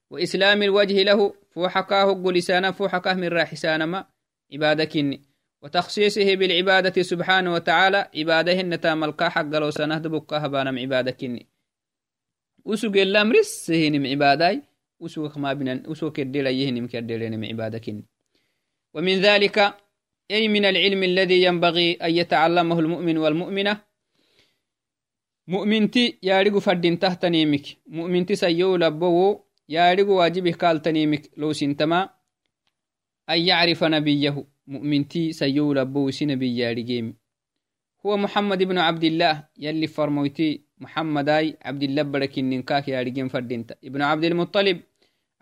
وإسلام 0.10 0.64
الوجه 0.64 1.04
له 1.04 1.34
فوحكاه 1.50 2.14
قلسانا 2.24 2.72
فوحكاه 2.72 3.14
من 3.14 3.28
راحسانا 3.28 3.86
ما 3.86 4.06
عبادكني 4.54 5.22
وتخصيصه 5.62 6.36
بالعبادة 6.36 7.02
سبحانه 7.02 7.54
وتعالى 7.54 8.10
عباده 8.16 8.60
النتام 8.62 9.04
القا 9.04 9.30
حق 9.30 9.42
لو 9.42 9.70
سنهد 9.72 10.08
بكها 10.08 10.48
بانم 10.48 10.80
عبادكني 10.80 11.48
وسوك 12.66 12.98
اللام 12.98 13.32
رسهنم 13.32 14.08
عباداي 14.08 14.62
وسوك 15.00 15.38
ما 15.38 15.54
بنا 15.54 15.84
وسوك 15.88 16.20
الدل 16.20 16.48
يهنم 16.48 16.88
كالدلينم 16.88 17.46
عبادكني 17.46 18.06
ومن 18.94 19.16
ذلك 19.22 19.58
أي 20.32 20.48
من 20.48 20.66
العلم 20.66 21.04
الذي 21.04 21.44
ينبغي 21.44 21.94
أن 21.94 22.12
يتعلمه 22.16 22.80
المؤمن 22.80 23.18
والمؤمنة؟ 23.18 23.82
مؤمنتي 25.48 26.20
يارغ 26.24 26.60
فردين 26.60 27.00
تحت 27.00 27.26
نيمك 27.26 27.66
مؤمنتي 27.88 28.36
سيو 28.36 28.76
لبو 28.76 29.40
يارغ 29.70 30.10
واجبه 30.12 30.52
قال 30.52 30.82
تنيمك 30.82 31.30
لو 31.38 31.54
سنتما 31.54 32.10
أن 33.30 33.40
يعرف 33.40 33.84
نبيه. 33.84 34.46
مؤمنتي 34.68 35.32
سيو 35.32 35.74
لبو 35.74 36.12
سنبي 36.12 36.58
يارغيم 36.58 37.16
هو 38.06 38.18
محمد 38.18 38.64
بن 38.64 38.78
عبد 38.78 39.04
الله. 39.04 39.48
يلي 39.58 39.88
فرمويتي 39.88 40.62
محمد 40.78 41.30
أي 41.30 41.58
عبد 41.62 41.84
الله 41.84 42.02
بركين 42.02 42.50
ننكاك 42.50 42.88
يارغيم 42.88 43.28
فردينتا 43.28 43.76
ابن 43.84 44.02
عبد 44.02 44.24
المطلب. 44.24 44.82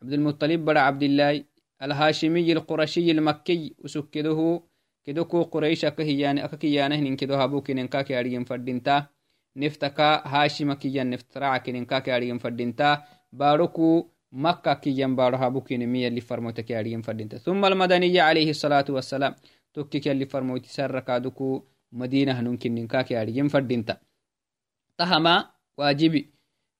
عبد 0.01 0.13
المطلب 0.13 0.65
بر 0.65 0.77
عبد 0.77 1.03
الله. 1.03 1.43
الهاشمي 1.81 2.51
القرشي 2.53 3.11
المكي 3.11 3.75
وسكده 3.83 4.61
كدوكو 5.05 5.43
قريش 5.43 5.85
أكهيان 5.85 6.38
أككيانه 6.38 6.95
نين 6.95 7.15
كدو 7.15 7.33
هابوك 7.33 7.71
ننكاك 7.71 8.11
أريم 8.11 8.43
فردينتا. 8.43 9.07
نفتكا 9.55 10.27
هاشم 10.27 10.73
كيان 10.73 11.09
نفترع 11.09 11.63
ننكاك 11.67 12.09
أريم 12.09 12.38
فردينتا. 12.38 13.03
باروكو 13.33 14.09
مكة 14.31 14.73
كيان 14.73 15.15
بارو 15.15 15.38
هابوك 15.38 15.73
نمي 15.73 16.07
اللي 16.07 16.21
فرموتك 16.21 16.71
أريم 16.71 17.01
فردينتا. 17.01 17.38
ثم 17.38 17.65
المدنية 17.65 18.21
عليه 18.21 18.49
الصلاة 18.49 18.85
والسلام. 18.89 19.35
توكيك 19.73 20.07
اللي 20.07 20.25
فرموتي 20.25 20.69
سركا 20.69 21.17
دوكو 21.17 21.63
مدينة 21.91 22.41
نمكن 22.41 22.75
ننكاك 22.75 23.13
أريم 23.13 23.47
فردينتا. 23.47 23.97
تهما 24.97 25.51
واجبي. 25.77 26.33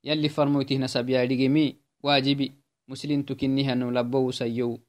يلي 0.04 0.30
فرموتي 0.30 0.78
نسب 0.78 1.10
يا 1.10 1.74
واجبي. 2.04 2.65
مسلم 2.88 3.22
تكنيها 3.24 3.76
نلبو 3.76 4.32
سيو. 4.32 4.80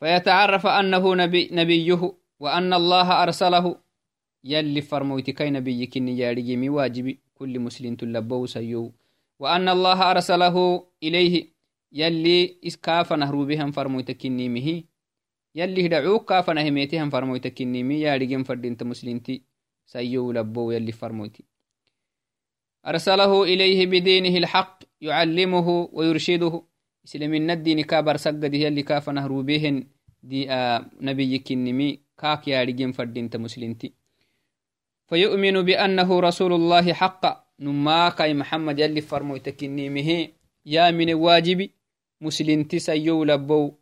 فيتعرف 0.00 0.66
أنه 0.66 1.14
نبي 1.14 1.48
نبيه 1.52 2.12
وأن 2.40 2.72
الله 2.72 3.22
أرسله. 3.22 3.76
يلي 4.44 4.80
فرموت 4.80 5.30
كي 5.30 5.50
نبي 5.50 5.86
كني 5.86 6.18
يارجي 6.18 6.56
مي 6.56 6.68
واجب 6.68 7.18
كل 7.34 7.58
مسلم 7.58 7.96
تلبو 7.96 8.46
سيو. 8.46 8.92
وأن 9.38 9.68
الله 9.68 10.10
أرسله 10.10 10.86
إليه. 11.02 11.58
يلي 11.92 12.56
إسكاف 12.66 13.12
نهرو 13.12 13.44
بهم 13.44 13.70
فرموت 13.70 14.10
كني 14.10 14.48
مه 14.48 14.84
يلي 15.54 15.86
هدعوك 15.86 16.28
كاف 16.28 16.50
نهميتهم 16.50 17.10
فرموت 17.10 17.46
كني 17.46 17.82
مي 17.82 18.00
يارجي 18.00 18.44
فردينت 18.44 18.82
مسلمتي 18.82 19.42
سيو 19.86 20.32
لبو 20.32 20.70
يلي 20.70 20.92
فرموتي. 20.92 21.44
أرسله 22.88 23.42
إليه 23.44 23.86
بدينه 23.86 24.38
الحق 24.38 24.82
يعلمه 25.00 25.88
ويرشده. 25.92 26.62
إسلامنا 27.04 27.52
الدين 27.52 27.80
كابر 27.82 28.16
سقد 28.16 28.54
يلي 28.54 28.82
كاف 28.82 29.10
نهرو 29.10 29.42
بهن 29.42 29.86
دي 30.22 30.50
آه 30.50 30.86
نبي 31.00 31.38
كنمي 31.38 32.00
كاك 32.18 32.48
يا 32.48 32.62
رجيم 32.62 32.92
فردينت 32.92 33.36
مسلمتي 33.36 33.92
فيؤمن 35.08 35.62
بأنه 35.62 36.20
رسول 36.20 36.52
الله 36.52 36.92
حقا 36.92 37.44
نما 37.60 38.08
كاي 38.08 38.34
محمد 38.34 38.78
يلي 38.78 39.00
فرمو 39.00 39.36
تكنيمه 39.36 40.28
يا 40.66 40.90
من 40.90 41.14
واجبي 41.14 41.70
مسلمتي 42.20 42.78
سيو 42.78 43.24
لبو. 43.24 43.72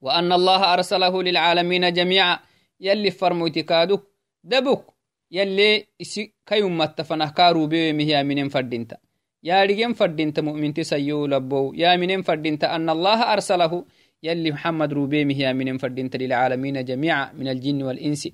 وأن 0.00 0.32
الله 0.32 0.74
أرسله 0.74 1.22
للعالمين 1.22 1.92
جميعا. 1.92 2.38
يلي 2.80 3.10
فرمو 3.10 3.48
تكادوك 3.48 4.02
دبك 4.44 4.84
أمتفنه 6.52 7.30
كارو 7.30 7.66
بيومه 7.66 8.02
يا 8.02 8.22
من 8.22 8.48
فردينتا 8.48 8.96
yaarigen 9.42 9.94
fadinta 9.98 10.38
mu'minti 10.42 10.84
sayyo 10.86 11.26
labbow 11.26 11.74
yaaminen 11.74 12.22
fadinta 12.22 12.70
ana 12.70 12.92
allaha 12.92 13.26
arsalahu 13.34 13.86
يلي 14.22 14.50
محمد 14.50 14.92
روبيمه 14.92 15.38
يا 15.38 15.52
من 15.52 15.78
فردين 15.78 16.10
للعالمين 16.14 16.84
جميعا 16.84 17.32
من 17.32 17.48
الجن 17.48 17.82
والإنس. 17.82 18.28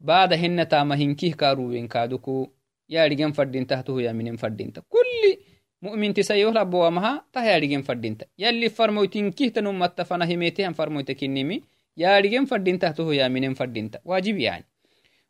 بعد 0.00 0.32
هن 0.32 0.68
تاما 0.68 0.94
هنكيه 0.94 1.32
كاروين 1.32 1.88
كادوكو. 1.88 2.48
يا 2.88 3.06
رجن 3.06 3.32
فردين 3.32 3.66
تحته 3.66 4.02
يا 4.02 4.12
من 4.12 4.36
فردين 4.36 4.70
كل 4.88 5.38
مؤمن 5.82 6.14
تسيوه 6.14 6.52
لبوا 6.52 6.86
ومها 6.86 7.24
ته 7.32 7.44
يا 7.44 7.58
رجن 7.58 7.82
فردين 7.82 8.18
يلي 8.38 8.68
فرموتين 8.68 9.30
كيه 9.30 9.48
تنم 9.48 9.78
متفنا 9.78 10.24
هميتهم 10.24 10.72
فرموتك 10.72 11.24
النمي 11.24 11.62
يا 11.96 12.18
رجن 12.18 12.44
فردين 12.44 12.78
تحته 12.78 13.14
يا 13.14 13.28
من 13.28 13.54
فردين 13.54 13.90
واجب 14.04 14.38
يعني. 14.38 14.64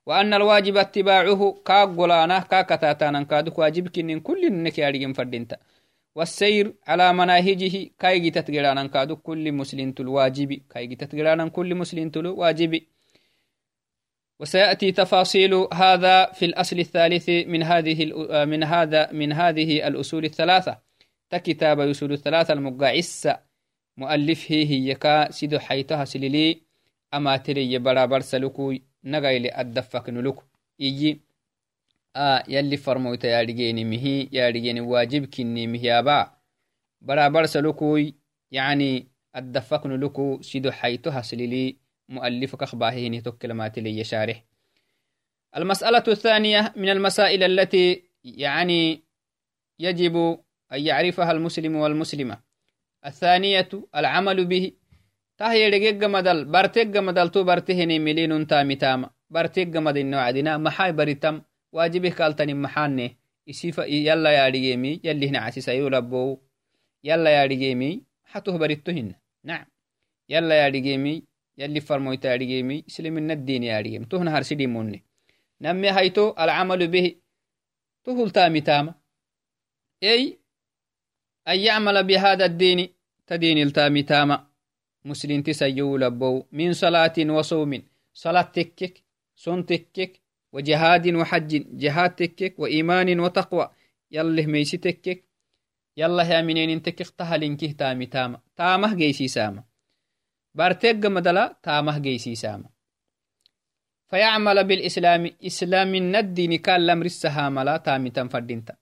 وأن 0.09 0.35
الواجب 0.35 0.77
اتباعه 0.77 1.63
كاغولانا 1.67 2.39
كاكتاتانا 2.39 3.23
كادوك 3.23 3.59
واجب 3.59 3.89
كنن 3.89 4.21
كل 4.21 4.63
نك 4.63 4.79
يا 4.79 4.91
رجن 4.91 5.13
فردين 5.13 5.49
والسير 6.15 6.75
على 6.87 7.13
مناهجه 7.13 7.91
كاي 7.99 8.31
تتجرانا 8.31 8.87
كادو 8.87 9.17
كل 9.17 9.53
مسلم 9.53 9.95
الواجب 10.01 10.51
كاي 10.71 10.97
تتجرانا 10.97 11.49
كل 11.49 11.75
مسلم 11.75 12.11
الواجب 12.17 12.81
وسيأتي 14.41 14.93
تفاصيل 14.93 15.69
هذا 15.75 16.33
في 16.33 16.45
الأصل 16.45 16.79
الثالث 16.79 17.29
من 17.29 17.63
هذه 17.63 17.99
من 18.45 18.65
هذا 18.65 19.13
من 19.13 19.33
هذه 19.33 19.89
الأصول 19.89 20.25
الثلاثة. 20.25 20.79
تكتاب 21.31 21.81
يسول 21.81 22.13
الثلاثة 22.13 22.55
المقاعس. 22.55 23.29
مؤلف 23.97 24.53
هي 24.53 24.95
كا 24.95 25.31
سيدو 25.31 25.59
حيتها 25.59 26.05
سليلي. 26.05 26.63
أما 27.15 27.37
تري 27.37 27.79
برا 27.79 28.07
برسلكو 28.07 28.75
فرموت 32.77 33.25
يا 33.25 33.41
رجيني 33.43 33.85
مهي 33.85 34.29
يا 34.33 34.49
رجيني 34.49 34.81
واجب 34.81 35.25
كني 35.27 35.67
مهيابا 35.67 36.33
برا 37.01 37.29
برسلكو 37.29 38.01
يعني 38.51 39.07
أدفك 39.35 39.87
نلوكو 39.87 40.43
سيدو 40.43 40.71
حيتها 40.71 41.23
سليلي 41.23 41.77
مؤلفك 42.09 42.63
أخباهين 42.63 43.23
تكلمات 43.23 43.79
لي 43.79 44.05
شارح 44.05 44.45
المسألة 45.57 46.05
الثانية 46.09 46.73
من 46.77 46.89
المسائل 46.89 47.43
التي 47.43 48.05
يعني 48.25 49.03
يجب 49.79 50.17
أن 50.73 50.81
يعرفها 50.81 51.33
المسلم 51.33 51.77
والمسلمة 51.77 52.41
الثانية 53.07 53.69
العمل 53.97 54.45
به 54.45 54.73
تامي 58.45 58.75
تاما 58.75 59.11
برتيج 59.31 59.77
مدل 59.77 60.07
نوعدنا 60.07 60.59
محاي 60.59 60.93
بريتم 60.93 61.43
واجبه 61.73 62.09
كالتني 62.09 62.55
محاني 62.55 63.17
isifa 63.49 63.87
yalla 63.87 64.33
yaadhigeemi 64.33 65.01
yalli 65.03 65.27
hina 65.27 65.41
casisayuu 65.41 65.91
labbow 65.95 66.37
yalla 67.09 67.31
yaadhigeemi 67.31 67.89
hatuh 68.33 68.59
baritto 68.61 68.93
hinna 68.93 69.15
nacam 69.45 69.69
yalla 70.29 70.55
yaadhigeemi 70.55 71.23
يلي 71.59 71.81
فرمويت 71.81 72.27
أريجيمي 72.27 72.85
إسلام 72.89 73.31
الدين 73.31 73.71
أريجيم 73.71 74.05
تهنا 74.05 74.39
هرسدي 74.39 74.67
مني 74.67 75.05
نمي 75.61 75.91
هيتو 75.91 76.35
العمل 76.39 76.89
به 76.89 77.15
تهل 78.05 78.31
تامي 78.31 78.61
تاما 78.61 78.95
أي 80.03 80.39
أن 81.49 81.57
يعمل 85.05 85.15
بهذا 85.15 85.37
الدين 85.37 85.43
تدين 85.43 85.43
التامي 85.43 85.43
تاما 85.43 85.43
مسلم 85.43 85.43
تسيو 85.43 85.97
لبو 85.97 86.45
من 86.53 86.73
صلاة 86.73 87.15
وصوم 87.19 87.83
صلاة 88.13 88.43
تكك 88.43 89.05
صن 89.37 89.67
تكك 89.67 90.21
وجهاد 90.53 91.15
وحج 91.15 91.79
جهاد 91.79 92.11
تكك 92.11 92.59
وإيمان 92.59 93.21
وتقوى 93.21 93.71
يله 94.11 94.47
ميسي 94.47 94.77
تكك 94.77 95.25
يلا 95.97 96.23
يا 96.23 96.43
منين 96.43 96.71
انتك 96.71 97.01
اختهلنكه 97.01 97.73
تامي 97.73 98.07
تاما 98.07 98.41
تامه 98.57 98.95
جيسي 98.95 99.29
ساما 99.29 99.65
بارتيق 100.55 101.07
مدلا 101.07 101.59
تامه 101.63 101.99
جيسيساما 101.99 102.69
فيعمل 104.07 104.65
بالإسلام 104.65 105.31
إسلام 105.47 105.95
الدين 105.95 106.57
كان 106.57 106.87
لم 106.87 107.03
رسها 107.03 107.49
ملا 107.49 107.77
تامي 107.77 108.11
تنفردينتا 108.11 108.77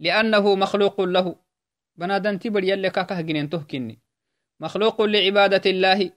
لأنه 0.00 0.54
مخلوق 0.54 1.00
له 1.00 1.36
بنادن 1.96 2.38
تبر 2.38 2.64
يلي 2.64 2.90
كاكه 2.90 3.20
جنين 3.20 3.48
تهكني 3.48 3.98
مخلوق 4.60 5.02
لعبادة 5.02 5.70
الله 5.70 6.10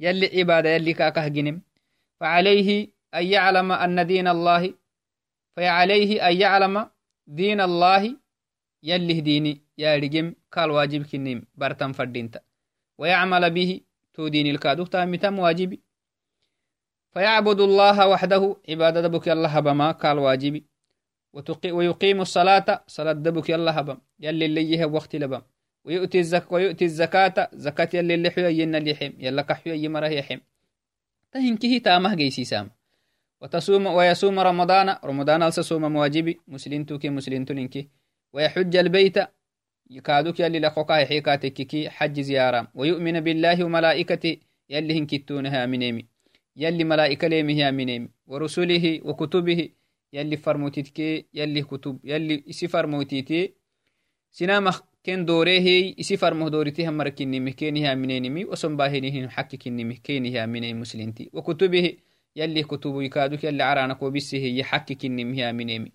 يلي 0.00 0.40
عبادة 0.40 0.68
يلي 0.70 0.92
كاكه 0.92 1.28
جنين 1.28 1.62
فعليه 2.20 2.88
أن 3.14 3.26
يعلم 3.26 3.72
أن 3.72 4.06
دين 4.06 4.28
الله 4.28 4.74
فعليه 5.56 6.28
أن 6.28 6.36
يعلم 6.40 6.90
دين 7.26 7.60
الله 7.60 8.16
يلي 8.82 9.20
ديني. 9.20 9.62
يا 9.78 9.96
رجم 9.96 10.34
قال 10.52 10.70
واجب 10.70 11.02
كنيم 11.06 11.46
برتم 11.54 11.92
فردينتا 11.92 12.40
ويعمل 12.98 13.50
به 13.50 13.80
تو 14.14 14.28
دين 14.28 14.46
الكادو 14.46 14.84
تامتم 14.84 15.38
واجبي. 15.38 15.80
فيعبد 17.12 17.60
الله 17.60 18.08
وحده 18.08 18.56
عبادة 18.68 19.00
دبك 19.00 19.28
الله 19.28 19.60
بما 19.60 19.90
قال 19.90 20.18
واجبي. 20.18 20.64
ويقيم 21.64 22.20
الصلاة 22.20 22.84
صلاة 22.86 23.12
دبك 23.12 23.50
الله 23.50 23.80
بم. 23.80 23.98
يلي 24.20 24.46
اللي 24.46 24.84
وقت 24.84 25.16
لبم. 25.16 25.42
ويؤتي 25.88 26.18
الزكاة 26.18 26.52
ويؤتي 26.54 26.84
الزكاة 26.84 27.48
زكاة 27.52 27.88
يلي 27.94 28.14
اللي 28.14 28.30
حيو 28.30 28.48
ين 28.48 28.74
اللي 28.74 28.94
حم 28.94 29.12
يلا 29.18 29.42
كحيو 29.42 29.74
يمره 29.74 30.06
يحم 30.06 30.38
تهنكه 31.32 31.78
تامه 31.78 32.14
جيسي 32.14 32.44
سام. 32.44 32.70
وتصوم 33.40 33.86
ويصوم 33.86 34.38
رمضان 34.38 34.96
رمضان 35.04 35.42
ألسا 35.42 35.62
صوم 35.62 35.92
مواجبي 35.92 36.40
مسلم 36.48 36.84
توكي 36.84 37.08
مسلم 37.10 37.44
تلنكي 37.44 37.88
ويحج 38.32 38.76
البيت 38.76 39.16
يكادوك 39.90 40.40
يلي 40.40 40.58
لقوكا 40.58 41.04
حيكا 41.04 41.36
تككي 41.36 41.90
حج 41.90 42.20
زيارة. 42.20 42.68
ويؤمن 42.74 43.20
بالله 43.20 43.64
وملائكته 43.64 44.36
يلي 44.68 44.98
هنكتونها 44.98 45.66
منيمي. 45.66 46.06
يلي 46.56 46.84
ملائكة 46.84 47.28
ليمها 47.28 47.70
منيمي. 47.70 48.08
ورسله 48.26 49.00
وكتبه 49.04 49.68
يلي 50.12 50.36
فرموتيتكي 50.36 51.26
يلي 51.34 51.62
كتب 51.62 52.00
يلي 52.04 52.44
إسي 52.50 52.68
فرموتيتي. 52.68 53.54
سنامخ 54.30 54.82
فرمه 56.16 56.48
دوريتي 56.48 56.88
هم 56.88 56.96
مركيني 56.96 57.40
مكينها 57.40 57.94
منينمي 57.94 58.44
وصنباهنهم 58.44 59.28
حككيني 59.28 59.84
مكينها 59.84 60.46
مني 60.46 60.74
مسلمتي 60.74 61.30
وكتبه 61.32 61.96
يلي 62.36 62.62
كتب 62.62 63.00
يكادوك 63.00 63.44
يلي 63.44 63.62
عرانك 63.62 64.02
وبسه 64.02 64.38
يحككيني 64.38 65.24
مها 65.24 65.52
منيمي 65.52 65.92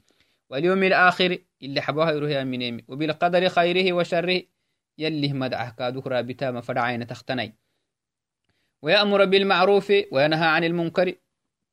واليوم 0.49 0.83
الآخر 0.83 1.37
اللي 1.61 1.81
حبوها 1.81 2.11
يروها 2.11 2.43
منيمي 2.43 2.83
وبالقدر 2.87 3.49
خيره 3.49 3.93
وشره 3.93 4.41
يلي 4.97 5.33
مدعه 5.33 5.75
كادوك 5.75 6.07
رابطا 6.07 6.51
مفرعين 6.51 7.07
تختني. 7.07 7.53
ويأمر 8.81 9.25
بالمعروف 9.25 9.93
وينهى 10.11 10.47
عن 10.47 10.63
المنكر. 10.63 11.15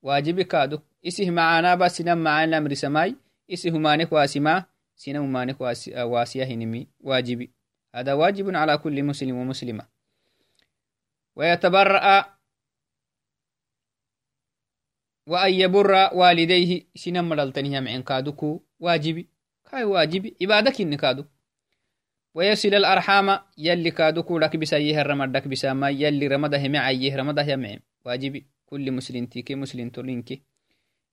واجب 0.03 0.41
كادوك. 0.41 0.83
إسه 1.07 1.31
معانا 1.31 1.75
با 1.75 1.89
سنم 1.89 2.19
معانا 2.19 2.59
أمر 2.59 2.75
سماي 2.75 3.17
إسه 3.53 3.79
مانك 3.79 4.13
واسما. 4.13 4.65
سنم 5.01 5.33
مانك 5.33 5.61
واسيه 5.97 6.55
نمي 6.55 6.89
واجبي. 7.01 7.53
هذا 7.95 8.13
واجب 8.13 8.57
على 8.57 8.79
كل 8.79 9.03
مسلم 9.03 9.37
ومسلمة. 9.37 9.89
ويتبرأ 11.37 12.25
وأن 15.27 15.53
يبر 15.53 15.93
والديه. 16.15 16.87
سنم 16.95 17.29
مدلتنها 17.29 17.81
معين 17.81 18.03
كادوكو. 18.03 18.61
واجبي. 18.81 19.29
كاي 19.71 19.85
واجبي. 19.85 20.37
عبادك 20.43 20.81
إن 20.81 20.95
كادو 20.95 21.25
ويصل 22.35 22.75
الأرحام. 22.75 23.39
يلي 23.59 23.91
كادو 23.91 24.23
كودك 24.23 24.57
بسيه 24.57 25.01
الرمدك 25.01 25.49
بساما 25.49 25.89
يلي 25.91 26.27
رمده 26.27 26.69
معيه 26.69 27.17
رمده 27.17 27.43
يمعين 27.43 27.81
واجبي. 28.05 28.47
كل 28.67 28.93
مسلم 28.93 29.27
تيكي 29.27 29.55
مسلم 29.55 29.91
ترينكي 29.91 30.43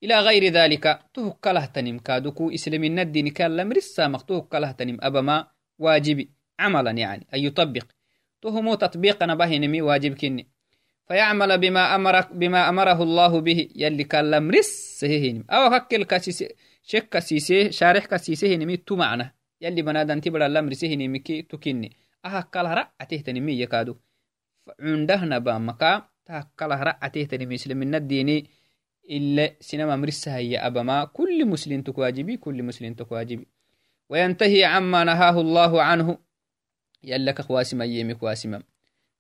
إلى 0.04 0.20
غير 0.20 0.44
ذلك 0.54 1.00
تهك 1.14 1.48
له 1.48 1.66
تنم 1.66 2.00
كادوكو 2.00 2.52
إسلام 2.52 2.84
الدين 2.84 3.34
لمرسا 3.40 4.08
مختوك 4.08 4.56
له 4.56 4.72
تنم 4.72 4.98
أبما 5.02 5.48
واجبي 5.80 6.30
عملا 6.60 6.92
يعني 6.92 7.28
أن 7.34 7.40
يطبق. 7.40 7.86
تهمو 8.42 8.76
تطبيقنا 8.76 9.36
به 9.36 9.58
نمي 9.58 9.82
واجب 9.82 10.14
كني. 10.14 10.48
فيعمل 11.08 11.58
بما 11.58 11.96
أمرك 11.96 12.34
بما 12.34 12.70
أمره 12.70 13.04
الله 13.04 13.42
به 13.42 13.70
يلي 13.76 14.08
لمرس 14.14 14.70
سهين 15.00 15.46
أو 15.50 15.74
هكل 15.74 16.04
كاسيسي 16.04 16.48
شك 16.84 17.10
كسيسه 17.10 17.70
شارح 17.70 18.06
كسيسه 18.06 18.56
نمي 18.56 18.78
تو 18.78 18.96
معنى. 18.96 19.36
يلي 19.62 19.82
بنادن 19.82 20.22
تبر 20.22 20.46
الأمر 20.46 20.74
سهني 20.74 21.08
مكي 21.08 21.42
تكني. 21.42 21.92
أهكالها 22.26 22.74
رأته 22.74 23.18
تنمي 23.18 23.60
يكادو 23.62 23.96
عندهنا 24.80 25.38
بامكا 25.40 26.10
تهكالها 26.26 26.84
رأته 26.84 27.24
تنمي 27.24 27.54
مسلم 27.54 27.78
من 27.78 27.96
الديني 27.96 28.57
إلا 29.10 29.56
سينما 29.60 29.96
مرسها 29.96 30.38
هي 30.38 30.58
أبما 30.58 31.06
كل 31.06 31.46
مسلم 31.46 31.82
تكواجبي 31.82 32.38
كل 32.38 32.64
مسلم 32.64 32.94
تكواجبي. 32.94 33.48
وينتهي 34.10 34.66
عما 34.66 35.04
نهاه 35.04 35.42
الله 35.42 35.82
عنه. 35.82 36.18
يلك 37.04 37.42
خواسم 37.42 37.82
أيامك 37.82 38.24
واسمم 38.24 38.64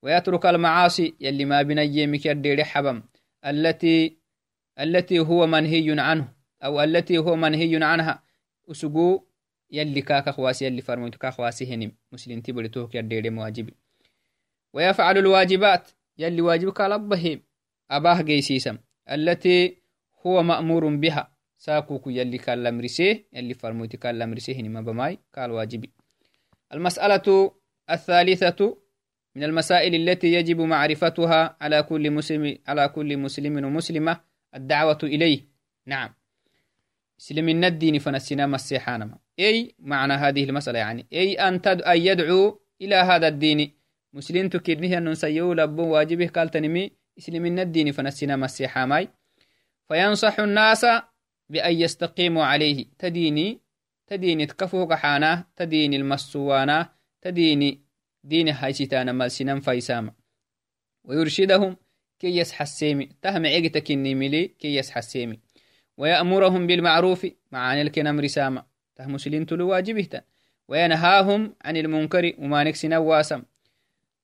ويترك 0.02 0.45
المعاصي 0.45 1.15
يلي 1.19 1.45
ما 1.45 1.62
بين 1.62 1.80
أيامك 1.80 2.26
يدير 2.26 2.63
حبم 2.63 3.04
التي 3.45 4.17
التي 4.80 5.19
هو 5.19 5.47
منهي 5.47 6.00
عنه. 6.00 6.28
أو 6.63 6.84
التي 6.84 7.17
هو 7.17 7.36
منهي 7.36 7.84
عنها. 7.84 8.23
أسقو 8.71 9.23
يلي 9.71 10.02
كاكا 10.02 10.32
خواسي 10.32 10.65
يلي 10.65 10.82
فرموت 10.82 11.15
كاكا 11.15 11.36
خواسي 11.36 11.73
هنم 11.73 11.91
مسلم 12.12 12.41
تبرتوك 12.41 12.95
يدير 12.95 13.32
مواجب 13.32 13.69
ويفعل 14.73 15.17
الواجبات. 15.17 15.89
يلي 16.17 16.41
واجبك 16.41 16.82
لبه 16.82 17.39
أباه 17.91 18.21
جيسيسم 18.21 18.78
التي 19.12 19.78
هو 20.26 20.43
مأمور 20.43 20.96
بها. 20.96 21.38
ساكوك 21.58 22.08
يلي 22.08 22.38
كان 22.38 22.63
لمرسيه 22.63 23.26
يلي 23.34 23.54
فرموت 23.54 23.96
كان 23.96 24.20
لمرسيه 24.20 24.56
هنم 24.56 24.86
بماي 24.86 25.20
قال 25.36 25.52
واجبي. 25.52 25.91
المسألة 26.74 27.52
الثالثة 27.89 28.78
من 29.36 29.43
المسائل 29.43 29.96
التي 29.96 30.34
يجب 30.34 30.62
معرفتها 30.62 31.58
على 31.62 31.84
كل 31.84 32.12
مسلم 32.12 32.58
على 32.67 32.89
كل 32.89 33.17
مسلم 33.17 33.65
ومسلمة 33.65 34.20
الدعوة 34.56 35.00
إليه. 35.04 35.39
نعم. 35.86 36.10
سلم 37.17 37.63
الدين 37.63 38.00
فنسينا 38.00 38.48
مسيحانما 38.48 39.17
أي 39.39 39.76
معنى 39.80 40.13
هذه 40.13 40.43
المسألة 40.43 40.80
يعني؟ 40.80 41.06
أي 41.13 41.34
أن, 41.36 41.62
تد... 41.62 41.82
أن 41.82 41.98
يدعو 41.98 42.62
إلى 42.82 42.96
هذا 42.96 43.28
الدين. 43.28 43.72
مسلم 44.13 44.50
تكيدنه 44.50 44.98
أن 44.98 45.10
نسيو 45.10 45.54
لبو 45.54 45.88
واجبه 45.93 46.28
قال 46.28 46.50
تنمي 46.50 46.91
سلم 47.17 47.60
الدين 47.60 47.91
فنسينا 47.91 48.36
مسيحاماي 48.36 49.10
فينصح 49.88 50.39
الناس 50.39 50.86
بأن 51.49 51.73
يستقيموا 51.73 52.43
عليه. 52.43 52.86
تديني 52.99 53.62
تديني 54.08 54.45
تكفوك 54.45 54.93
حانا 54.93 55.45
تديني 55.56 55.95
المسوانا 55.95 56.89
تديني 57.21 57.82
دين 58.23 58.49
هايسيتانا 58.49 59.12
مالسنان 59.12 59.60
فايساما. 59.60 60.13
ويرشدهم 61.03 61.77
كي 62.19 62.38
يسحسيمي 62.38 63.10
تهم 63.21 63.45
عيقتك 63.45 63.91
النملي 63.91 64.47
كي 64.47 64.75
يسحسيمي 64.75 65.39
ويأمرهم 65.97 66.67
بالمعروف 66.67 67.27
معاني 67.51 67.82
الكنم 67.82 68.19
رسامة 68.19 68.65
ته 68.95 69.08
مسلم 69.08 69.45
تلو 69.45 69.69
واجبه 69.69 70.21
وينهاهم 70.67 71.56
عن 71.62 71.77
المنكر 71.77 72.34
وما 72.38 72.63
نكسنا 72.63 72.97
واسم. 72.97 73.43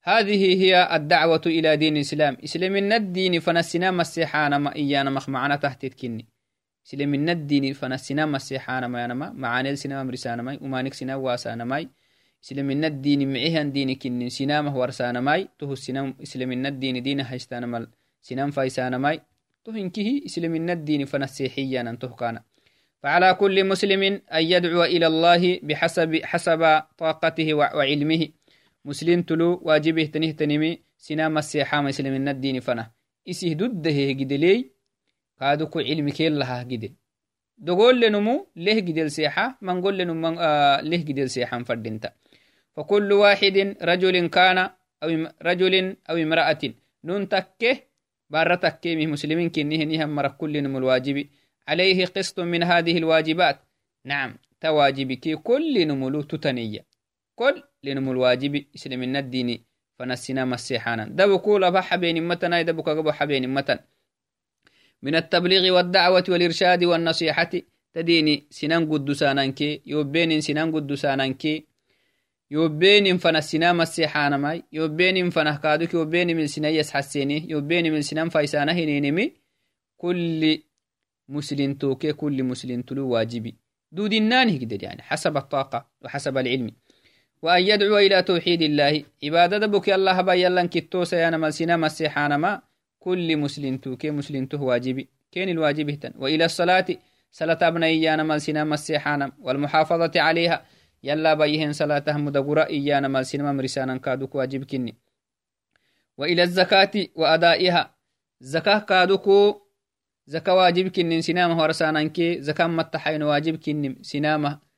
هذه 0.06 0.62
هي 0.62 0.96
الدعوة 0.96 1.42
إلى 1.46 1.78
دين 1.78 1.96
الإسلام. 1.96 2.38
إسلام 2.44 2.76
الدين 2.76 3.40
فنسنا 3.40 3.92
مسيحانا 3.92 4.58
ما 4.58 4.76
إيانا 4.76 5.10
مخ 5.10 5.30
معنا 5.30 5.56
تحت 5.56 5.86
كني 5.86 6.28
إسلام 6.88 7.14
الدين 7.30 7.74
فنسنا 7.74 8.26
مسيحانا 8.26 8.88
ما 8.88 9.04
ينما 9.04 9.32
معاني 9.32 9.70
السنا 9.70 10.04
مرسانا 10.04 10.42
ماي 10.44 10.60
وما 10.62 10.82
نكسنا 10.82 11.16
واسانا 11.16 11.64
ماي 11.64 11.90
إسلام 12.44 12.72
الدين 12.72 13.34
معيها 13.34 13.64
دين 13.64 13.96
كني 13.96 14.30
سنامه 14.30 14.78
ورسانا 14.78 15.20
ماي 15.22 15.48
تهو 15.60 15.74
السنام 15.74 16.16
إسلام 16.24 16.52
الدين 16.52 17.04
دين 17.04 17.20
هايستانا 17.22 17.68
مال 17.68 17.88
سنام 18.22 18.52
فايسانا 18.52 18.98
ماي 18.98 19.22
تهنكه 19.66 20.22
إسلام 20.26 20.70
الدين 20.70 21.06
فنسيحيا 21.06 21.82
أنته 21.82 22.16
كان 22.16 22.40
فعلى 23.04 23.34
كل 23.34 23.64
مسلم 23.64 24.04
أن 24.04 24.44
يدعو 24.44 24.84
إلى 24.84 25.08
الله 25.08 25.60
بحسب 25.64 26.20
حسب 26.24 26.82
طاقته 26.98 27.54
وعلمه. 27.54 28.28
مسلم 28.86 29.22
تلو 29.22 29.60
واجبه 29.64 30.06
تنه 30.06 30.32
تنمي 30.32 30.72
سنام 30.98 31.38
السيحة 31.38 31.82
مسلم 31.82 32.28
الدين 32.28 32.60
فنا 32.60 32.92
إسيه 33.30 33.54
دده 33.54 33.98
جدلي 34.20 34.72
كادوكو 35.40 35.80
علم 35.80 36.10
كيل 36.10 36.40
لها 36.40 36.64
جدل. 36.64 36.94
دقول 37.58 38.02
لنمو 38.02 38.48
له 38.56 38.80
جدل 38.80 39.12
سيحة 39.12 39.58
من 39.62 39.82
قول 39.82 39.98
لنمو 39.98 40.36
آه 40.40 40.82
له 40.82 40.98
جدل 40.98 41.30
سيحة 41.30 41.64
فردنتا 41.64 42.12
فكل 42.76 43.14
واحد 43.14 43.78
رجل 43.82 44.28
كان 44.28 44.58
أو 45.04 45.10
رجل 45.42 45.96
أو 46.10 46.16
امرأة 46.16 46.62
نون 47.04 47.30
تكه 47.30 47.94
تكيمه 48.32 49.06
مسلمين 49.06 49.50
كنه 49.50 49.84
نهم 49.84 50.16
مرة 50.16 50.28
كل 50.28 50.64
نمو 50.64 50.78
الواجب. 50.78 51.28
عليه 51.68 52.06
قسط 52.06 52.40
من 52.40 52.64
هذه 52.64 52.98
الواجبات. 52.98 53.60
نعم 54.06 54.38
تواجبك 54.62 55.26
كل 55.44 55.88
نمو 55.88 56.22
تتنية. 56.22 56.86
كل 57.36 57.64
لنمو 57.84 58.12
الواجب 58.12 58.66
إسلام 58.76 59.16
الدين 59.16 59.64
فنسنا 60.00 60.46
مسيحانا. 60.46 61.08
دبو 61.08 61.38
كولا 61.40 61.70
بحبين 61.70 62.28
متنا 62.28 62.62
دبو 62.62 62.84
كغبو 62.84 63.12
حبين 63.12 63.54
متن 63.54 63.80
من 65.02 65.16
التبليغ 65.16 65.76
والدعوة 65.76 66.24
والإرشاد 66.30 66.84
والنصيحة 66.84 67.50
تديني 67.94 68.48
سنان 68.50 68.92
قدسانانكي 68.92 69.82
يوبين 69.86 70.42
سنان 70.42 70.72
قدسانانكي 70.76 71.66
يوبين 72.52 73.18
فنا 73.18 73.38
السنا 73.38 73.74
مسيحانماي 73.74 74.64
يوبين 74.72 75.30
فنا 75.30 75.56
كادوك 75.56 75.94
يوبين 75.94 76.38
من 76.38 76.48
سنا 76.48 76.70
يسحسيني 76.70 77.50
يوبين 77.50 77.94
من 77.94 78.02
سنان 78.02 78.30
فايسانه 78.30 78.72
هنينمي 78.72 79.34
كل 79.98 80.60
مسلم 81.30 81.74
توكي 81.74 82.14
كل 82.14 82.44
مسلم 82.44 82.82
تلو 82.82 83.10
واجبي. 83.10 83.56
دود 83.92 84.14
النان 84.14 84.50
هكذا 84.50 84.78
يعني 84.82 85.02
حسب 85.02 85.38
الطاقة 85.38 85.90
وحسب 86.02 86.38
العلم. 86.38 86.72
وأن 87.44 87.62
يدعو 87.62 87.98
إلى 87.98 88.24
توحيد 88.24 88.62
الله. 88.62 89.04
عبادة 89.24 89.68
بك 89.68 89.90
الله 89.90 90.22
با 90.22 90.34
يلن 90.34 90.68
كتو 90.68 91.04
سيانا 91.04 91.38
مسيحانا 91.78 92.38
ما 92.38 92.62
كل 93.00 93.38
مسلم 93.38 93.78
توكي 93.78 94.12
مسلم 94.12 94.46
تو 94.46 94.64
واجبي. 94.66 95.10
كين 95.32 95.50
الواجب 95.50 95.90
هتن. 95.90 96.14
وإلى 96.18 96.46
الصلاة. 96.46 96.86
صلاة 97.32 97.62
ابن 97.62 97.84
إيانا 97.84 98.24
ملسنا 98.24 98.64
مسيحانا 98.64 99.32
والمحافظة 99.40 100.12
عليها. 100.16 100.66
يلا 101.04 101.34
بيهن 101.34 101.74
صلاة 101.74 102.18
مدقرة 102.18 102.66
إيانا 102.68 103.08
ملسنا 103.08 103.52
مرسانا 103.52 103.98
كادوك 103.98 104.36
واجب 104.36 104.64
كني. 104.64 104.96
وإلى 106.18 106.44
الزكاة 106.44 106.92
وأدائها. 107.16 107.96
زكاة 108.42 108.80
كادوكو 108.80 109.62
زكاة 110.28 110.56
واجب 110.56 110.88
كنن 110.88 111.22
سنامة 111.22 111.62
ورسانانكي 111.62 112.42
زكاة 112.42 112.68
متحين 112.68 113.24
واجب 113.24 113.56
كنن 113.56 113.96
سنامة 114.02 114.50
آه 114.52 114.73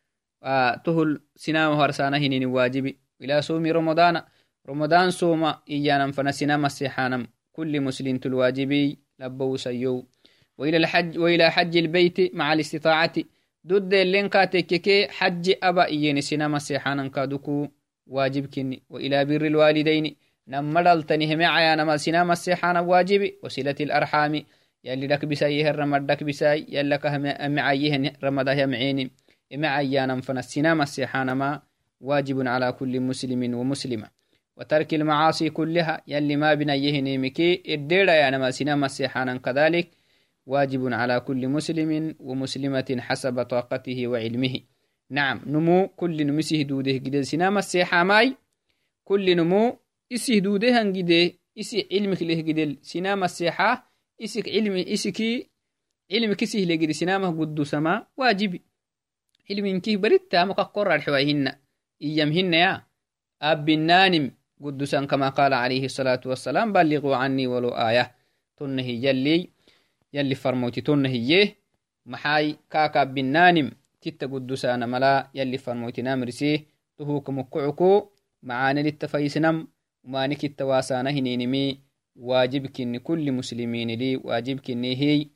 تهل 0.85 1.21
سنامة 1.35 1.79
ورسانة 1.79 2.17
هنين 2.17 2.45
واجب 2.45 2.93
إلى 3.21 3.41
صوم 3.41 3.65
رمضان 3.65 4.21
رمضان 4.69 5.09
صوم 5.11 5.53
إيانا 5.69 6.11
فنا 6.11 6.31
سنامة 6.31 6.67
سيحانم 6.67 7.27
كل 7.51 7.81
مسلم 7.81 8.19
الواجبي 8.25 8.99
لبو 9.19 9.57
سيو. 9.57 10.05
وإلى 10.57 10.77
الحج 10.77 11.17
وإلى 11.17 11.51
حج 11.51 11.77
البيت 11.77 12.35
مع 12.35 12.53
الاستطاعة. 12.53 13.13
ضد 13.67 13.93
اللين 13.93 14.29
كاتككي 14.29 15.07
حج 15.07 15.53
أبا 15.63 15.85
إيين 15.85 16.21
سنامة 16.21 16.57
سيحانا 16.57 17.07
كادوكو 17.07 17.67
واجب 18.07 18.45
كني 18.45 18.83
وإلى 18.89 19.25
بر 19.25 19.45
الوالدين 19.45 20.15
نمدل 20.47 21.03
تنهم 21.03 21.41
عيانا 21.41 21.83
ما 21.83 21.97
سنامة 21.97 22.33
سيحانا 22.33 22.79
واجب 22.79 23.31
وصلة 23.43 23.75
الأرحام 23.81 24.43
يلي 24.83 25.07
دك 25.07 25.25
بسايه 25.25 25.69
الرمد 25.69 26.07
دك 26.07 26.23
بساي 26.23 26.65
يلا 26.69 26.95
كهم 26.95 27.51
معيه 27.55 28.13
رمضه 28.23 28.65
معين 28.65 29.09
معيانا 29.53 30.21
فنسنا 30.21 30.73
مسيحانا 30.73 31.33
ما 31.33 31.61
واجب 32.01 32.47
على 32.47 32.71
كل 32.71 32.99
مسلم 32.99 33.53
ومسلمة. 33.53 34.09
وترك 34.57 34.93
المعاصي 34.93 35.49
كلها 35.49 36.01
يلي 36.07 36.35
ما 36.35 36.53
بنيه 36.53 37.01
نيمكي 37.01 37.73
الديرا 37.73 38.11
يعني 38.13 38.37
ما 38.37 38.51
سنا 38.51 38.75
مسيحانا 38.75 39.37
كذلك 39.37 39.89
واجب 40.45 40.93
على 40.93 41.19
كل 41.19 41.47
مسلم 41.47 42.15
ومسلمة 42.19 42.97
حسب 42.99 43.43
طاقته 43.43 44.07
وعلمه. 44.07 44.59
نعم 45.09 45.41
نمو 45.45 45.87
كل 45.87 46.27
نمسيه 46.27 46.63
دوده 46.63 46.97
قد 46.97 47.21
سنا 47.21 47.49
مسيحا 47.49 48.03
ماي 48.03 48.35
كل 49.03 49.35
نمو 49.35 49.77
إسيه 50.13 50.39
دوده 50.39 50.81
هنجده 50.81 51.31
إسي 51.59 51.87
علمك 51.91 52.23
له 52.23 52.41
قد 52.41 52.77
سنا 52.81 53.15
مسيحا 53.15 53.85
isik 54.19 54.45
cilmi 54.45 54.81
isiki 54.81 55.49
cilmi 56.09 56.35
kisihlegidi 56.35 56.93
sinamah 56.93 57.31
gudusama 57.33 58.07
waajibi 58.17 58.57
cilminkih 58.57 58.74
barittama 59.97 60.53
kakkorarxewai 60.53 61.53
iyam 61.99 62.31
hinaya 62.31 62.85
abbinaanim 63.39 64.31
gudusan 64.59 65.07
kama 65.07 65.31
qala 65.31 65.55
عليه 65.55 65.85
الصلاة 65.85 66.23
والسلام 66.25 66.73
بلغوا 66.73 67.15
عني 67.15 67.47
ولو 67.47 67.69
آية. 67.69 68.15
تنه 68.57 68.87
يلي 68.87 69.49
يلي 70.13 70.35
فرموتي 70.35 70.81
تنه 70.81 71.09
يه 71.09 71.55
محاي 72.05 72.55
كاكا 72.71 73.03
بنانم 73.03 73.71
تتا 74.01 74.25
قدسانا 74.27 74.85
ملا. 74.85 75.27
يلي 75.35 75.57
فرموتي 75.57 76.01
نامرسيه 76.01 76.65
تهوك 76.97 77.29
مكعكو 77.29 78.09
معاني 78.43 78.83
للتفايسنم. 78.83 79.67
ومانك 80.03 80.43
التواسانا 80.45 81.09
هنينمي. 81.09 81.79
واجبكني 82.15 82.99
كل 82.99 83.31
مسلمين 83.31 83.91
لي. 83.91 84.15
واجبكني 84.15 84.95
هي. 84.95 85.27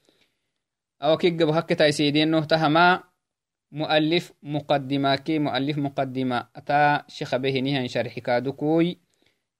أو 1.01 1.17
كيجب 1.17 1.49
هكتا 1.49 1.91
سيدين 1.91 2.31
نهتها 2.31 2.57
تهما 2.57 3.03
مؤلف 3.71 4.33
مقدمة 4.43 5.15
كي 5.15 5.39
مؤلف 5.39 5.77
مقدمة. 5.77 6.47
أتا 6.55 7.03
شيخ 7.07 7.35
به 7.35 7.59
نهان 7.59 7.87
شرح 7.87 8.19
كادوكوي. 8.19 8.97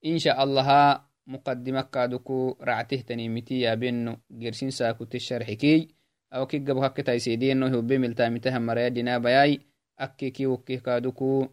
إن 0.06 0.17
شاء 0.17 0.43
الله 0.43 1.02
مقدمة 1.28 1.82
كادوكو 1.82 2.58
رعته 2.62 3.02
تنيمتي 3.02 3.60
يا 3.60 3.76
بينو 3.76 4.17
جرسين 4.32 4.69
ساكوت 4.69 5.15
الشرح 5.15 5.52
كي. 5.52 5.88
أو 6.34 6.45
كيجب 6.45 6.78
هكتا 6.78 7.17
سيدين 7.17 7.58
نهو 7.60 7.82
بمل 7.82 8.13
تامتها 8.13 8.60
مريدنا 8.60 9.17
بياي. 9.17 9.60
أكي 10.00 10.30
كي 10.30 10.45
وكي 10.45 10.78
كادوكو. 10.78 11.48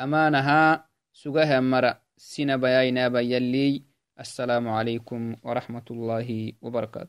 أمانها 0.00 0.88
سجاها 1.12 1.60
مرة 1.60 2.00
سين 2.16 2.56
بياي 2.56 2.90
نابا 2.90 3.20
يلي. 3.20 3.82
السلام 4.20 4.68
عليكم 4.68 5.36
ورحمة 5.42 5.84
الله 5.90 6.52
وبركاته. 6.62 7.08